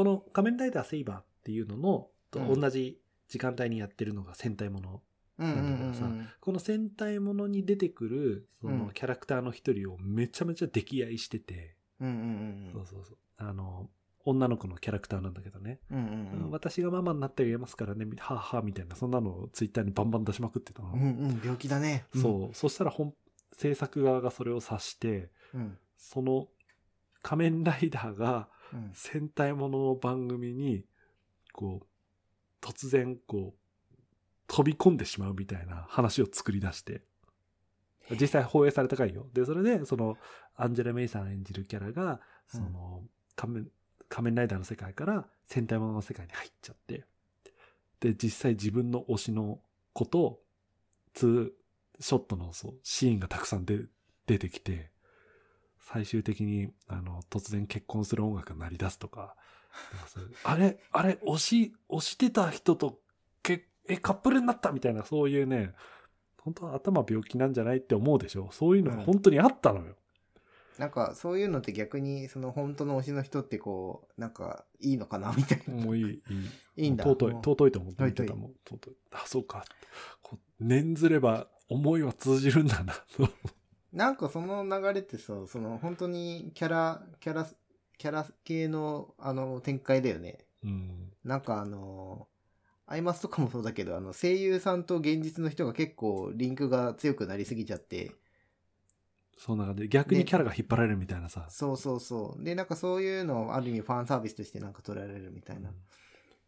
[0.03, 5.01] の仮面ライダーセイバーっていうのの、とうん同じ時間帯にやってるのが戦隊もの。
[5.39, 13.17] うんうんうんなんだけどさこの戦隊ものに出てくる、そのうんキャラクターの一人をめちゃめちゃ溺愛してて、うんうんそうそうそう。
[13.37, 13.89] あの、
[14.25, 15.79] 女の子のキャラクターなんだけどね。
[15.91, 15.97] うん。
[15.97, 16.51] うんうんうん。
[16.51, 20.93] 私がママになってあげますからね、はあはあみたいな、そんなのをツイッターにバンバン出しまくってたの。
[20.93, 22.05] うんうん、病気だね。
[22.15, 22.55] そう。
[22.55, 23.13] そしたら本、
[23.51, 25.77] 制作側がそれを察して、うん。
[25.97, 26.47] その
[27.21, 28.91] 仮面ライダーがうん。
[28.93, 30.85] 戦隊ものの番組に、
[31.53, 33.59] こう、突然、こう、
[34.47, 37.03] 飛び込んでしまうみたいな話を作り出して、
[38.19, 39.27] 実際放映された回よ。
[39.33, 40.17] で、それで、その、
[40.55, 43.03] アンジェラ・メイさん演じるキャラが、その、
[43.35, 43.67] 仮面、
[44.13, 47.03] 仮面ライダーの世界から戦隊ものの世界に入っちゃって、
[47.99, 49.59] で、実際自分の推しの
[49.93, 50.39] 子と、
[51.15, 53.85] ツーショットのそうシーンがたくさんで
[54.27, 54.91] 出てきて、
[55.79, 59.35] 最終的に、あの、突然結婚する音楽が鳴り出すとか、
[60.45, 63.01] あれ、あれ、推し、推してた人と、
[63.41, 65.73] け、え、カップルになったみたいな、そういうね、
[66.37, 68.51] 本当は頭病気なんじゃないって思うでしょ？
[68.51, 69.95] そういうのが本当にあったのよ。
[70.79, 75.85] なんか、そういうのって逆に、その本当の推しの人ってこう、なんか、いいのかなみたいな。
[75.85, 76.21] もういい、いい。
[76.75, 78.51] いいんだ尊い、尊いと思って見てたもん。
[78.67, 78.95] 尊い。
[79.11, 79.65] あ、そうか。
[80.21, 82.93] こう念ずれば思いは通じるんだな。
[83.91, 87.47] なんかその流れってさ、その本当にキャラ、キャラ、
[87.97, 90.39] キャラ系のあの展開だよね。
[90.63, 91.13] うん。
[91.23, 92.27] なんかあの、
[92.85, 98.11] アイマスとかもそうだけど、あの声優さんと現実の人が結構リンクが強くなりすぎちゃって、
[99.37, 101.47] そんな感じで、逆にキャラが引っ張られるみたいなさ。
[101.49, 102.43] そうそうそう。
[102.43, 105.71] で、なんかそういうのをある意味ファンサービスとしてなんか捉えられるみたいな。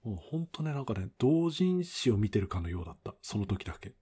[0.03, 3.15] もう本当ね、なんかね、同人誌を見てるかのようだった。
[3.21, 3.93] その時だけ。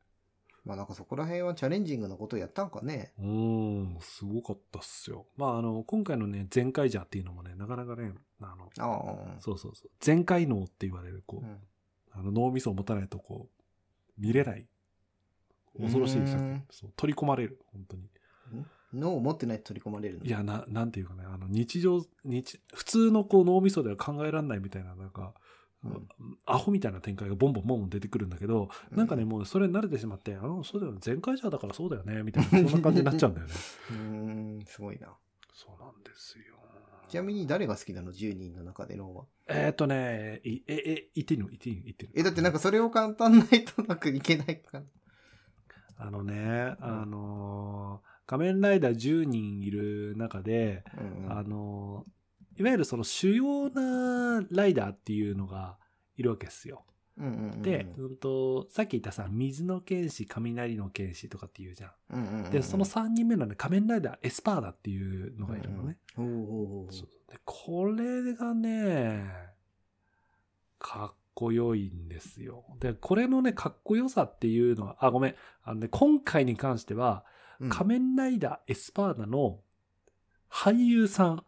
[0.65, 3.13] まあなんかそこら辺はチャレンジングなことをやったんかね。
[3.19, 5.25] うーん、すごかったっすよ。
[5.36, 9.41] まあ、あの、今回のね、全開者っていうのもね、なかなかね、あの、ああ。
[9.41, 11.57] そうそうそう、全開脳って言われる、こう、うん
[12.15, 14.67] あの脳みそを持たないとこう、見れない。
[15.79, 16.65] 恐ろしい作うーん品。
[16.69, 18.03] そう取り込まれる、本当に。
[18.94, 20.26] 脳を持ってないと取り込まれるの？
[20.26, 25.34] いや、な、なんていうかね、あの、日常、日、普通のこう脳みそでは考えられないみたいな、なんか、
[25.84, 26.08] うん
[26.46, 33.54] アホみたいな展開がボンボンボンボン出てくるんだけど、うんなんかね、もうそれに慣れてしまって、あの、そうだよね、全開者だからそうだよね、みたいな、 そんな感じになっちゃうんだよね。
[33.89, 33.96] うー
[34.62, 35.14] ん、すごいな。
[35.54, 36.46] そうなんですよ。
[37.10, 39.26] ちなみに誰が好きなの ?10 人の中で脳は。
[39.48, 41.48] えーっとね、いえ、え、言っていいの？
[41.48, 44.84] 言っていいの言っていいのえ、だってなんかそれを簡単ないとなくいけないから。
[45.98, 52.11] あのね、あのー仮面ライダー10人いる中で、うんうんあのー
[52.55, 55.78] いわゆるその主要なライダーっていうのが
[56.17, 56.84] いるわけですよ。
[57.17, 61.91] うんうんうんで、うんと、さっき言ったさ、水の剣士、雷の剣士とかって言うじゃん。
[62.11, 65.97] うんうんうんうんで、その3人目のね、仮面ライダー、エスパーダっていうのがいるのね。
[66.17, 66.88] うんうん。
[66.88, 66.93] で
[67.45, 69.32] これがね、
[70.80, 72.65] かっこよいんですよ。
[72.80, 75.36] で、これのね、かっこよさっていうのは、あ、ごめん。
[75.63, 77.26] あのね、今回に関しては、
[77.64, 79.59] うん仮面ライダーエスパーダの
[80.49, 81.43] 俳優さん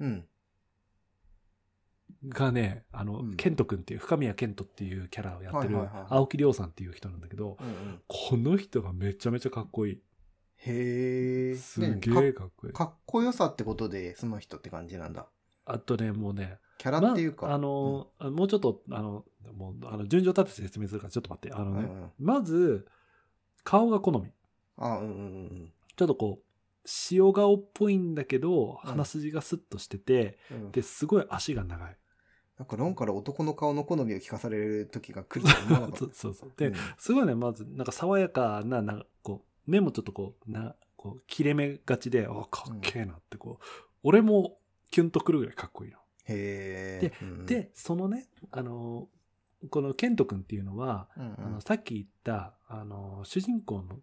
[0.00, 0.24] うん。
[2.28, 5.76] がね、あの、うんケント君っていう、深宮ケントっていうキャラをやってる
[6.08, 10.02] 青木亮さんっていう人なんだけど、うんうんこの人がめちゃめちゃかっこいい。
[10.56, 11.56] へえ。
[11.56, 12.72] すげねえかっこいい。
[12.72, 15.26] かかっこよさってことで、その人って感じなんだ。
[15.66, 17.48] あとね、もうね、キャラっていうか。
[17.48, 21.52] まあの、もうちょっと、あの、もう、あの、順序立てて説明するから、ちょっと待って。
[21.52, 22.86] あのね、うんうんまず、
[23.62, 24.30] 顔が好み。
[24.76, 25.10] あ、うんうんう
[25.54, 26.44] んちょっとこう、
[27.10, 30.72] 塩顔っぽいんだけど、うん鼻筋がスッとしてて、うん。
[30.72, 31.96] で、すごい足が長い。
[32.58, 36.10] なんか論から男の顔の好みを聞かされる時が来るとは思わなかった そう。
[36.12, 36.52] そうそう。
[36.56, 43.64] で、うんすごいね、まず、なんか爽やかな、なんかこう、目もちょっとこう、な、こう、切れ目がちで、あ、かっけえなって、こう、
[44.02, 44.58] 俺も
[44.90, 45.98] キュンとくるぐらいかっこいいの。
[46.26, 47.12] へえ。
[47.22, 49.08] うん、で、そのね、あの、
[49.70, 54.00] このケント君っていうのは、うんうんあのさっき言った、あの、主人公の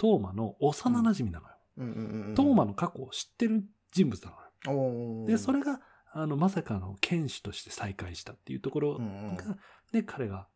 [0.00, 2.34] トーマの幼馴染なのよ。
[2.34, 4.32] トーマの過去を知ってる人物な
[4.66, 5.26] のよ。
[5.26, 5.82] で、それが、
[6.14, 9.58] あの、まさかの剣士として再会したっていうところが、
[9.92, 10.48] で、彼が、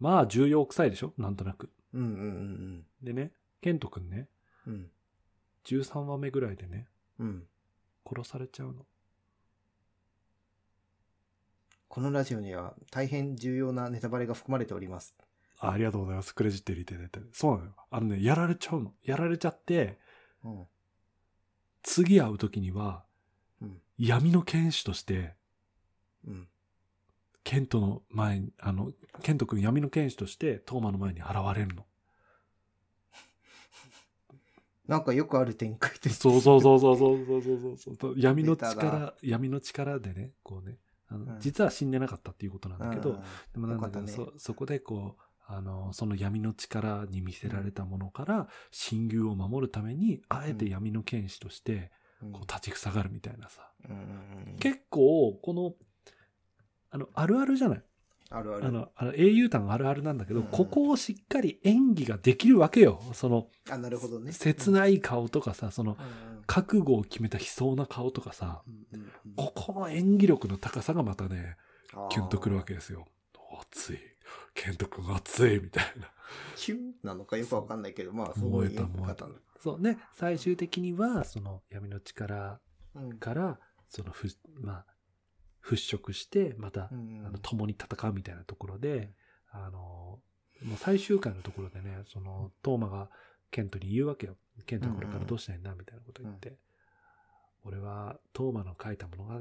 [0.00, 1.14] まあ、重要臭いでしょ？
[1.16, 1.72] なんとなく。
[3.02, 3.32] でね、
[3.62, 4.28] ケント君ね、
[4.66, 4.90] うん。
[5.64, 6.86] 13話目ぐらいでね、
[7.18, 7.46] うん。
[8.06, 8.84] 殺されちゃうの。
[11.88, 15.14] このラジオには大変重要なネタバレが含まれております。
[15.58, 16.34] あありがとうございます。
[16.34, 17.20] クレジット入れてねって。
[17.32, 17.74] そうなのよ。
[17.90, 18.92] あのね、やられちゃうの。
[19.02, 19.98] やられちゃって、
[20.44, 20.66] うん、
[21.82, 23.04] 次会うときには、
[23.62, 25.34] うん、闇の剣士として、
[26.26, 26.48] うん、
[27.44, 28.90] ケントの前に、あの、
[29.22, 31.86] ケント君闇の剣士として、トーマの前に現れるの。
[34.88, 37.42] なんかよくある展開です、ね、そうそうそうそうそう
[37.76, 40.78] そうそう闇の力、闇の力でね、こうね、
[41.08, 51.90] あの、うん、実は死んでなかったっていうことなんだけど、でもなんだけど、ね、そ、そこでこう、あの、その闇の力に見せられたものから、親友を守るために、あえて闇の剣士として、
[52.22, 53.70] うんこう立ちふさがるみたいなさ。
[54.58, 55.74] 結構、この、
[56.90, 57.82] あの、あるあるじゃない？
[58.30, 58.66] あるある。
[58.66, 63.02] あの、あの英雄譚あるあるなんだけど、うんここをしっかり演技ができるわけよ。
[63.12, 64.32] その、あ、なるほどね。
[64.32, 65.98] 切ない顔とかさ、その、
[66.46, 68.62] 覚悟を決めた悲壮な顔とかさ、
[69.36, 71.56] ここの演技力の高さがまたね、
[72.10, 73.06] キュンとくるわけですよ。
[73.60, 73.98] 熱い。
[74.64, 76.10] ケント君熱いみたいな。
[76.56, 79.26] キュンなのかよくわかんないけど、まあ、すごい燃えた燃えた。
[79.62, 82.60] そうね、最終的には、その闇の力
[82.94, 83.58] うんから、
[83.90, 84.28] そのふ、
[84.60, 84.86] まあ、
[85.62, 89.12] 払拭して、また、あの共に戦うみたいなところで、
[89.50, 90.20] あの、
[90.62, 93.10] もう最終回のところでね、その、トーマが
[93.50, 94.36] ケントに言うわけよ。
[94.64, 96.56] ケントこれからどうしたいんだみたいなこと言って。
[97.64, 99.38] 俺はトーマの書いた物語を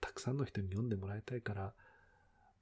[0.00, 1.72] たくさんの人に読んでもらいたいから、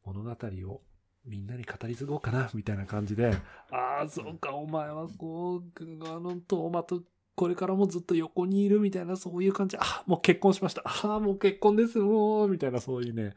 [0.05, 0.31] 物語
[0.71, 0.83] を
[1.29, 3.33] みんなに語り継ごうかな、みたいな感じで、
[3.70, 5.62] ああ、そうか、お前はこう、
[6.07, 7.03] あの、トーマと
[7.35, 9.76] これからもずっと横にいるみたいな、そういう感じ。
[9.79, 10.83] あ、もう結婚しました。
[10.85, 13.37] ああ、もう結婚です、もう、みたいな、そういうね、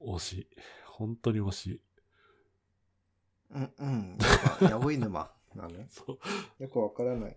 [0.00, 0.46] 惜しい。
[0.86, 1.80] 本当に惜しい。
[3.52, 4.18] うん、うん。
[4.68, 6.18] やおい沼なの そ
[6.58, 7.36] う、よくわからない。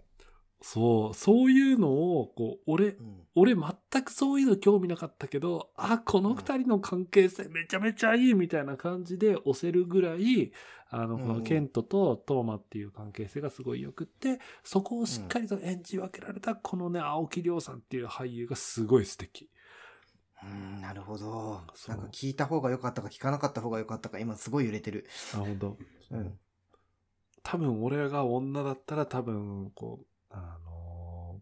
[0.62, 1.90] そう、そういうの
[2.20, 3.28] を、こう、俺う、ん。
[3.36, 10.52] 俺全くそういうの興味なかったけど、あ、この二人の関係性めちゃめちゃいいみたいな感じで押せるぐらい、
[10.90, 19.50] あの、うんこのケントとトーマっていう関係性がすごい良くって、そこをしっかりと演じ分けられたこのね、青木亮さんっていう俳優がすごい素敵。
[20.44, 21.62] うん、なるほど。
[21.76, 25.08] そうんなか聞いた方が良かったか聞かなかった方が良かったか、今すごい揺れてる。
[25.36, 25.78] あ、本当。
[26.12, 26.40] うん。
[27.44, 31.42] 多分俺が女だったら多分、こう、あの、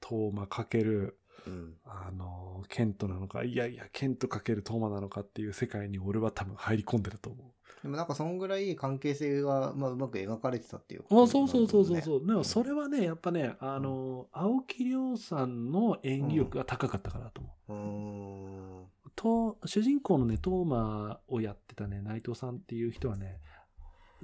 [0.00, 1.74] トーマかける、うん。
[1.84, 7.82] あの、ケントなのか、いやいや、ケントかけるトーマなのかっていう世界に俺は多分入り込んでると思う。
[7.82, 12.26] でもなんかそんぐらい関係性が、まあ、うまく描かれてたっていうあそうそうそうそうそう。
[12.26, 17.72] でもんそれはね、やっぱね、あの、青木亮さんの演技力が高かったかなと思う。
[17.72, 18.90] うーん。
[19.16, 23.40] と、主人公のね、トーマをやってたね、内藤さんっていう人はね、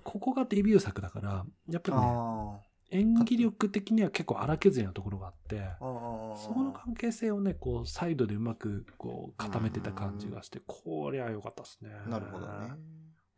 [0.04, 2.60] ここがデビュー作だから、やっぱりね、あ
[2.90, 5.60] 演技力的には結構荒削りなところがあって。
[5.80, 11.90] そこの関係性をね、こう、サイドでうまく、こう、固めてた感じがして、こりゃ良かったですね。
[12.06, 12.68] なるほどね。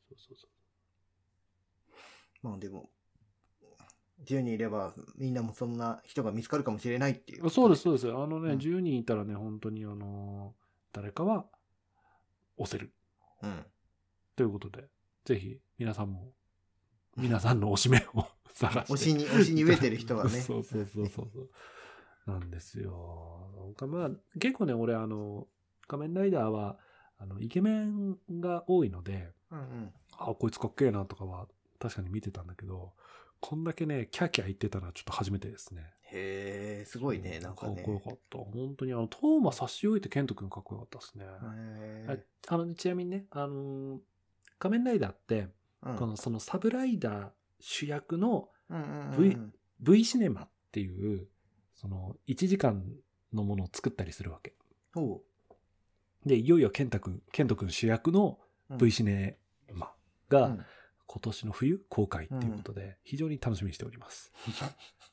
[0.08, 0.50] そうそうそう。
[2.42, 2.90] まあでも、
[4.24, 7.48] 10人いればみんなもそんな人が見つかるかもしれないっていう。
[7.50, 8.08] そうです、そうです。
[8.08, 10.54] あのね、うん10人いたらね、本当にあの、
[10.92, 11.46] 誰かは
[12.56, 12.92] 押せる。
[13.42, 13.64] うん。
[14.36, 14.88] ということで、
[15.24, 16.32] ぜひ皆さんも、
[17.16, 18.26] 皆さんの推しメンを
[18.58, 18.92] 探して。
[18.92, 20.30] 推しに、推しに飢えてる人はね。
[20.30, 21.50] そうそうそうそうそう。
[22.26, 23.50] なんですよ。
[23.56, 25.46] なんかまあ、結構ね、俺あの、
[25.86, 26.78] 仮面ライダーは、
[27.18, 29.92] あの、イケメンが多いので、うんうん。
[30.18, 31.48] あ、こいつかっけえなとかは
[31.78, 32.92] 確かに見てたんだけど、
[33.40, 35.82] こんだけね、キャーキャー言ってたのはちょっと初めてですね。
[36.10, 37.76] へえ、すごいね、なんかね。
[37.76, 38.38] かっこよかった。
[38.38, 41.24] 本当にあの、トーマ差し置いてケント君かっこよかったですね。
[41.24, 43.98] へああの、ちなみにね、あのー
[44.58, 47.30] 仮面ライダーって、ーこの、そのサブライダー
[47.60, 48.48] 主役の
[49.18, 49.36] V
[49.80, 51.28] V シネマっていう、
[51.74, 52.84] その、1時間
[53.32, 54.54] のものを作ったりするわけ。
[54.94, 55.22] ほ
[56.26, 58.38] で、いよいよケンタ君、ケント君主役の
[58.70, 58.76] う。
[58.76, 59.38] V シネ
[59.72, 59.92] マ
[60.28, 60.64] が、うん
[61.10, 64.30] 今年の冬公開っていうことで、非常に楽しみにしております。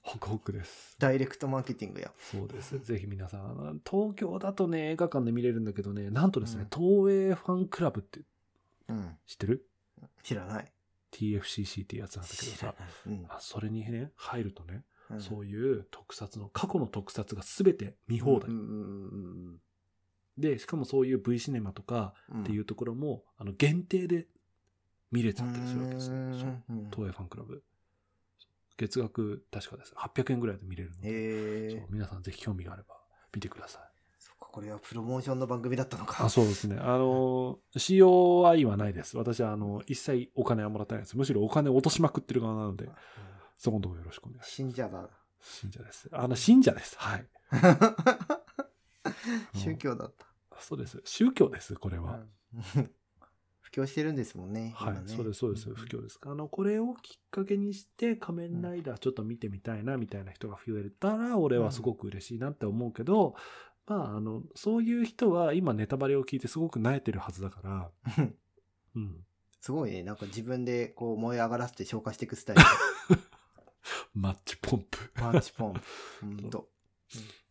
[0.01, 0.97] ホクホクです。
[0.99, 2.11] ダイレクトマーケティングや。
[2.19, 2.77] そうです。
[2.79, 8.19] ぜひ皆さん、東京だとね、映画館で見れるんだけどね、なんとですね、うん東映ファンクラブって
[8.89, 9.17] うん。
[9.25, 9.69] 知ってる？
[10.21, 10.71] 知らない。
[11.15, 12.75] ?TFCC っていうやつなんだけどさ、
[13.39, 18.49] それにね、入るとね、うんそういう特撮の、過去の特撮が全て見放題。
[20.35, 22.15] で、しかもそういう V シネマとか。
[22.41, 24.27] っていうところも、あの、限定で
[25.11, 26.17] 見れちゃったりするわけですね。
[26.17, 27.63] うんそううん東映ファンクラブ。
[28.77, 29.93] 月額、確かです。
[29.93, 31.11] 800円ぐらいで見れるので、へ
[31.67, 31.69] え。
[31.69, 32.95] そう皆さんぜひ興味があれば
[33.33, 33.94] 見てください。
[34.55, 36.23] これはプロモーションの番組だったのか。
[36.23, 36.77] あそうですね。
[36.79, 39.17] あの、COI はないです。
[39.17, 41.17] 私は、あの、一切お金はもらってないです。
[41.17, 42.87] むしろお金を落としまくってる側なので、
[43.57, 44.51] そこのところよろしくお願いします。
[44.51, 45.09] 信者だ。
[45.41, 46.07] 信者です。
[46.09, 46.95] あの、信者です。
[46.97, 47.27] はい。
[49.59, 50.25] 宗教だった。
[50.61, 51.01] そうです。
[51.03, 52.23] 宗教です、これは。
[52.75, 52.89] うん
[53.59, 54.71] 布教してるんですもんね。
[54.73, 55.69] はい今、ねそうです、そうです。
[55.73, 56.17] 不況です。
[56.21, 63.35] あの、これをきっかけにして、仮面ライダーちょっと見てみたいな、みたいな人が増えたら、俺はすごく嬉しいなって思うけど、
[63.87, 67.91] まあ、あの、そういう人は今ネタバレを聞いてすごく慣れてるはずだから、
[68.95, 69.25] うん。
[69.61, 70.03] すごいね。
[70.03, 72.61] なんか自分でこう燃え上がらせて消化していくスタイル。
[74.13, 75.11] マッチポンプ。
[75.13, 75.81] パンチポンプ。
[76.21, 76.69] ほんと。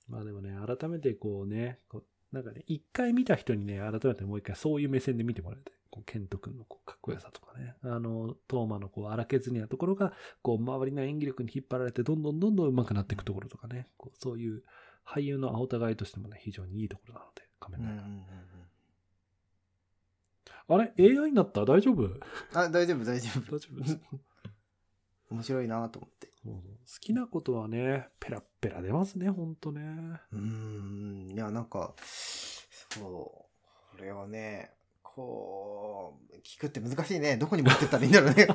[0.09, 5.75] まあでもね、改めてこうね、こうなんかね、一回見た人にね、改めてもう一回そういう目線で見てもらいたい。
[5.91, 10.13] こうケント君のこうかっこよさとかね、あの、トーマのこう荒削りなところが、
[10.43, 14.65] こう周りの演技力に引っ張られて、どんどんどんどん上手くなっていくところとかね、こうそういう
[15.07, 18.25] 俳優の青互いとしてもね、非常にいいところなので、仮面ライうんうんうん
[20.45, 20.75] ダー。
[20.75, 21.65] あれ ?AI になった？
[21.65, 22.03] 大丈夫？
[22.05, 22.21] うん
[22.55, 23.57] あ、大丈夫、大丈夫。
[23.57, 23.81] 大丈夫？
[23.81, 24.01] で す
[25.31, 26.33] 面白いなと思って。
[26.43, 29.81] そうそう好きなことはね、ペラッペラ出ますね、ほんとね。
[30.33, 31.31] うーん。
[31.33, 33.97] いや、なんか、そう。
[33.97, 34.71] これはね、
[35.15, 37.37] こう、聞くって難しいね。
[37.37, 38.49] どこに持ってったらいいんだろうね。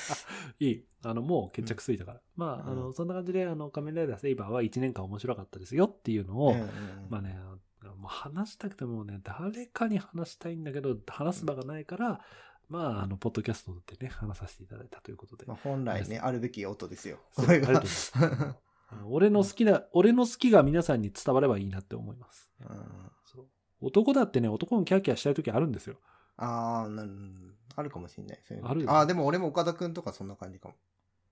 [0.58, 0.84] いい。
[1.04, 2.20] あの、もう決着ついたから。
[2.34, 6.68] まあ、あの、うんそんな感じで、あの、仮面ライダーセイバーは1年間面白かったですよっていうのを、うんうん
[7.10, 7.38] まあね、
[7.82, 12.20] もう話したくてもね、誰かに話したいんだけど、話す場がないから、
[12.68, 15.44] まあ、あの、ポッドキャストでね、話させていただいたということで。
[15.46, 17.18] まあ、本来ね、あるべき音ですよ。
[17.34, 17.82] これが
[19.06, 22.50] 俺の好きな、俺の好きが皆さんに伝わればいいなって思います。
[22.60, 23.12] うん
[23.80, 25.96] 男だってね、男のキャーキャーしたい時あるんですよ。
[26.36, 28.40] ああ、なんあるかもしれない。
[28.46, 30.74] そういうのあるよああ、でも俺も岡田くんとかそんな感じかも。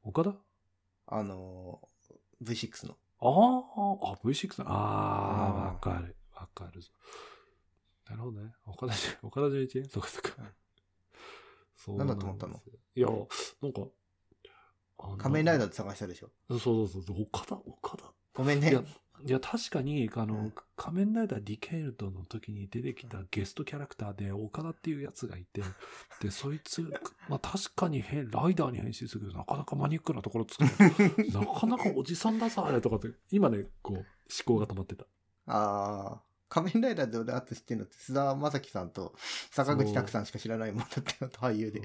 [0.05, 0.35] 岡田？
[1.09, 2.97] あのー、V6 の。
[3.21, 6.17] ああ、あ、V6 ああ、あーわかる。
[6.35, 6.91] わかるぞ。
[8.09, 8.55] なるほどね。
[8.67, 9.89] 岡田じ、 岡田純一ね？
[9.89, 10.49] そっかそうん。
[11.77, 12.61] そうなんだと思ったの？
[12.95, 13.83] いや、なんか、
[14.99, 16.31] あ仮面ライダーーで探したでしょ？
[16.49, 18.05] そうそうそうそう、岡田、岡田。
[18.35, 18.77] ごめんね
[19.25, 19.41] いや。
[19.41, 25.63] 確かに、あの、うん仮面ライダーディケルドの時に出てきたゲストキャラクターで、岡田っていうやつがいて、
[26.21, 26.83] で、そいつ、
[27.31, 31.33] まあ確かに変、ライダーに変身するけど、なかなかマニアックなところ作る。
[31.33, 34.05] なかなかおじさんださ、あれとかって、今ね、こう、思
[34.45, 35.07] 考が止まってた。
[35.47, 39.15] ああ、仮面ライダーで俺あと知ってるのって、菅田将暉さんと
[39.51, 41.83] 坂口拓さんしか知らないもんだってよ俳優で。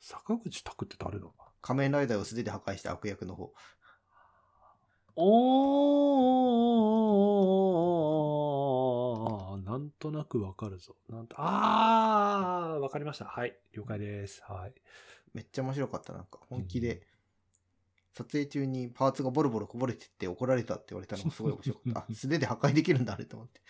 [0.00, 1.26] 坂口拓って誰だ
[1.62, 3.52] 仮面ライダーを素手で破壊した悪役の方。
[5.22, 10.96] おー、なんとなくわかるぞ。
[11.08, 13.26] なんとあー、わかりました。
[13.26, 14.42] はい、了解です。
[14.46, 14.72] はい。
[15.34, 16.14] めっちゃ面白かった。
[16.14, 17.02] なんか本気で、
[18.12, 22.00] 撮影中にパーツがボロボロこぼれてって怒られたって言われたのがすごい面白かった。
[22.10, 23.60] あ、素手で破壊できるんだ、あれと思って。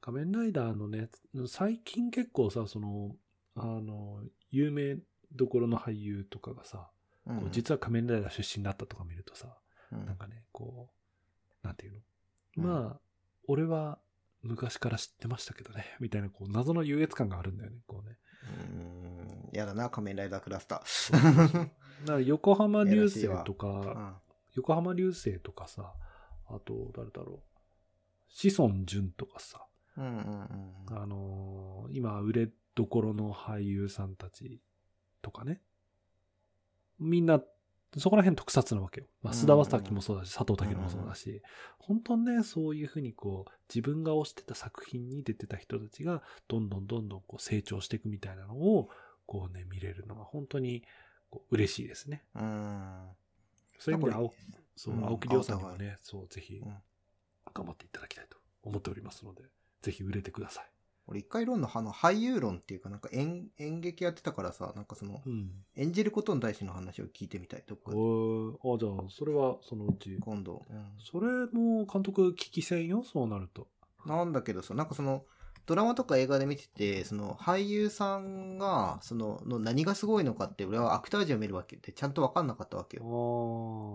[0.00, 1.10] 仮面ライダーのね、
[1.46, 3.16] 最近結構さ、その、
[3.54, 4.98] あの、有名
[5.32, 6.90] どころの俳優とかがさ、
[7.26, 9.58] うん実は仮面ライダー出身だったとか見るとさ、
[9.92, 10.06] うん。
[10.06, 10.90] なんかね、こ
[11.62, 11.98] う、なんていうの、
[12.58, 12.64] うん。
[12.64, 13.00] まあ、
[13.48, 13.98] 俺は
[14.42, 18.18] 昔から知ってましたけどね、 みたいな、こう、謎の優越感があるんだよね、こうね。
[18.42, 21.70] うーんやだな、仮面ライダークラスタそうそうそう。
[22.04, 24.20] だから横浜流星とか、ん
[24.54, 25.94] 横浜流星とかさ、
[26.48, 27.56] あと、誰だろう、
[28.28, 29.66] 志尊淳とかさ、
[29.96, 30.98] うんうんうん。
[30.98, 34.60] あのー今、売れどころの俳優さんたち
[35.22, 35.62] とかね。
[36.98, 37.42] みんな、
[37.98, 39.06] そこら辺特撮なわけよ。
[39.22, 41.42] まあ、うん須田将暉もそうだし、佐藤健もそうだし、
[41.78, 48.90] 本当にね、そういうふうにこう、自分が推してた作品に出てた人たちが、どんどんどんどんこう成長していくみたいなのを、
[49.26, 50.84] こうね、見れるのが本当に
[51.30, 52.24] こう嬉しいですね。
[52.34, 53.08] うん。
[53.78, 54.34] そういう意味で青、
[54.76, 56.76] そう、うん青木亮さんにもね、そう、ぜひうん
[57.54, 59.44] 頑張っていただきたいと思っておりますので、
[59.82, 60.75] ぜひ売れてください。
[61.08, 65.50] 俺一回論のあの俳優論っていうかなんか演演劇やってたからさ、なんかそのうん。
[65.76, 67.64] 演じることに対しての話を聞いてみたい。
[67.66, 70.18] どっかあ、じゃあ、それはそのうち。
[70.20, 70.62] 今度。
[70.68, 73.68] うんそれも監督聞きせんよ、そうなると。
[74.04, 75.24] なんだけどさ、なんかその、
[75.66, 83.06] ドラマとか映画で見てて、その俳優さんが、その、の何がすごいのかって、俺はアクタージュを見るわけで、ちゃんとわかんなかったわけあよ。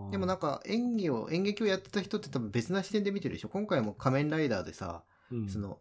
[0.09, 3.49] ーでもなんか演技を、演劇をやってた人って多分別な視点で見てるでしょ？
[3.49, 5.80] 今回も仮面ライダーでさ、うんその、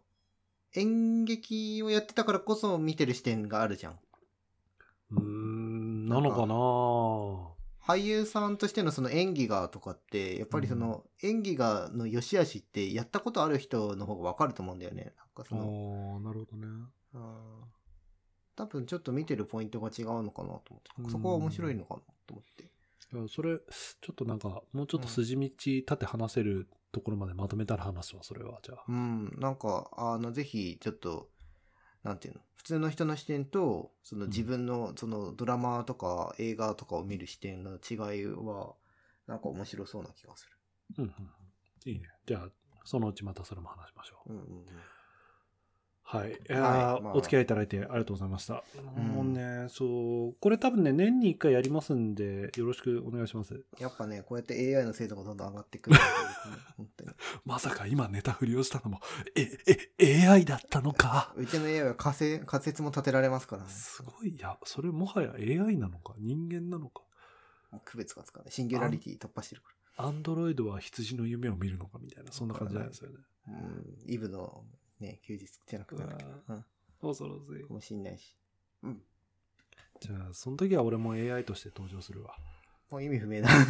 [0.75, 3.99] 演劇をやってたからこそ見てる視点があるじゃん。
[5.11, 6.55] うーん、なのかな
[7.83, 15.03] 俳優さんとしてのその演技がとかって、やっぱりその演技がの良し悪しってやったことある人の方がわかると思うんだよね。
[15.03, 16.67] なんかあその、ーなるほどね。
[17.13, 17.31] うん
[18.53, 22.63] 多分ちょっと見てるポイントが違うのかなと思って、うんそこは面白いのかなと思って。
[22.63, 28.83] いやそれ、ちょっとなんか、もうちょっと筋道立って話せるところまでまとめたら話すわ、それは、じゃあ。
[28.87, 31.29] うん、なんか、あの、ぜひちょっと、
[32.03, 38.75] なんていうの、普通の人の視点と、その自分のそのドラマとか映画とかを見る視点の違いは、
[39.27, 40.51] なんか面白そうな気がする。
[40.97, 41.91] うんうんうん。
[41.91, 42.07] いいね。
[42.25, 42.49] じゃあ、
[42.83, 44.33] そのうちまたそれも話しましょう。
[44.33, 44.65] うんうんうん。
[46.11, 46.31] はい。
[46.31, 48.65] いはいまあお付き合いいただいてありがとうございました。
[48.97, 53.63] うんもうね、そう、これ多分ね、年に1回やりますんで、よろしくお願いします。
[53.79, 56.01] やっぱね、こうやって AI の精度がどんどん上がってくるね。
[56.75, 57.11] 本当に。
[57.45, 58.99] まさか今ネタ振りをしたのも、
[59.35, 59.57] え、
[59.99, 61.33] え、AI だったのか？
[61.37, 63.69] うちの AI は仮説仮説も立てられますからね。
[63.69, 67.03] すごい、いや、それもはや AI なのか、人間なのか？
[67.85, 68.51] 区別がつかない。
[68.51, 73.17] シンギュラリティ突破してるかアンドロイドは羊の夢を見るのかみたいな、そんな感じなんですよね。
[73.47, 73.53] ら。
[73.53, 73.95] うん。
[74.07, 74.65] イブの
[75.01, 76.65] ね、休日じゃなくてなんだっけううん。
[77.01, 77.73] 恐ろしいか。
[77.73, 78.35] もしんないし。
[78.83, 79.01] うん。
[79.99, 82.35] じゃあ、その時は俺も AI として登場するわ。
[82.89, 83.49] もう意味不明だ。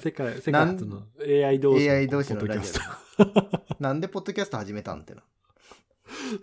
[0.00, 2.96] 世界、世界初の AI 同士の AI 同士のラジポッドキャ
[3.42, 3.82] スオ。
[3.82, 5.22] なんでポッドキャスト始めたんってな。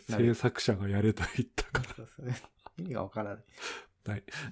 [0.09, 2.33] ト 制作者がやれと言ったから。
[2.77, 3.43] 意味がわからない。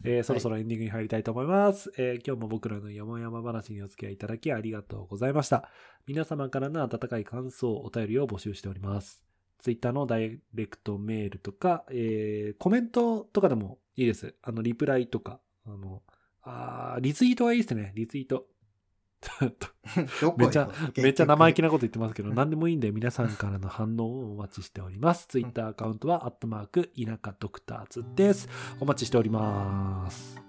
[0.03, 5.69] えーそろそろエンディングに入りたいと思います、えー今日も僕らの山々話にお付き合いいただきありがとうございました。
[6.07, 9.23] 皆様からの温かい感想、お便りを募集しております。
[9.59, 14.35] Twitter のダイレクトメールとか、えーコメントとかでもいいです。
[14.41, 16.01] あの、リプライとか、あの、
[16.41, 18.47] あーリツイートがいいですね、リツイート。
[20.37, 21.67] めっちゃよめっちゃ生意気な。
[21.67, 25.27] なこと言ってますけど、うん何でもいいんで皆さんからの反応をお待ちしております。
[25.27, 28.49] ツイッターアカウントは、アットマーク、田舎ドクターズです。
[28.79, 30.41] お待ちしております。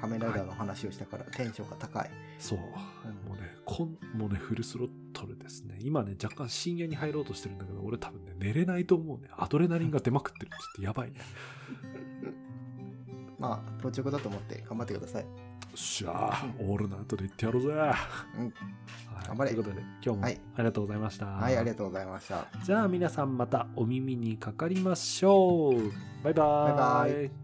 [0.00, 2.10] 仮面ライダーの話をしたからテンションが高い。
[2.38, 2.58] そう。
[2.58, 5.78] うんもうね、こん、もうね、フルスロットルですね。
[5.80, 9.28] 今ね、若干深夜に入ろうとしてるんだけど、俺多分ね、寝れないと思うね。
[9.36, 10.50] アドレナリンが出まくってる。
[10.50, 11.20] ちょっとやばいね。
[13.38, 15.51] まあ、到着だと思って頑張ってください。
[15.72, 17.68] よっしゃー、オールナイトで言ってやろうぜ。
[17.68, 17.76] うん。
[17.76, 17.92] はい
[19.26, 21.26] 頑張れということで、今日もあはいりがとうございました。
[21.26, 22.46] はい、ありがとうございました。
[22.64, 25.92] じゃあ皆さんまたお耳にかかりましょう。
[26.24, 27.12] バイバーイ。
[27.14, 27.41] バイバイ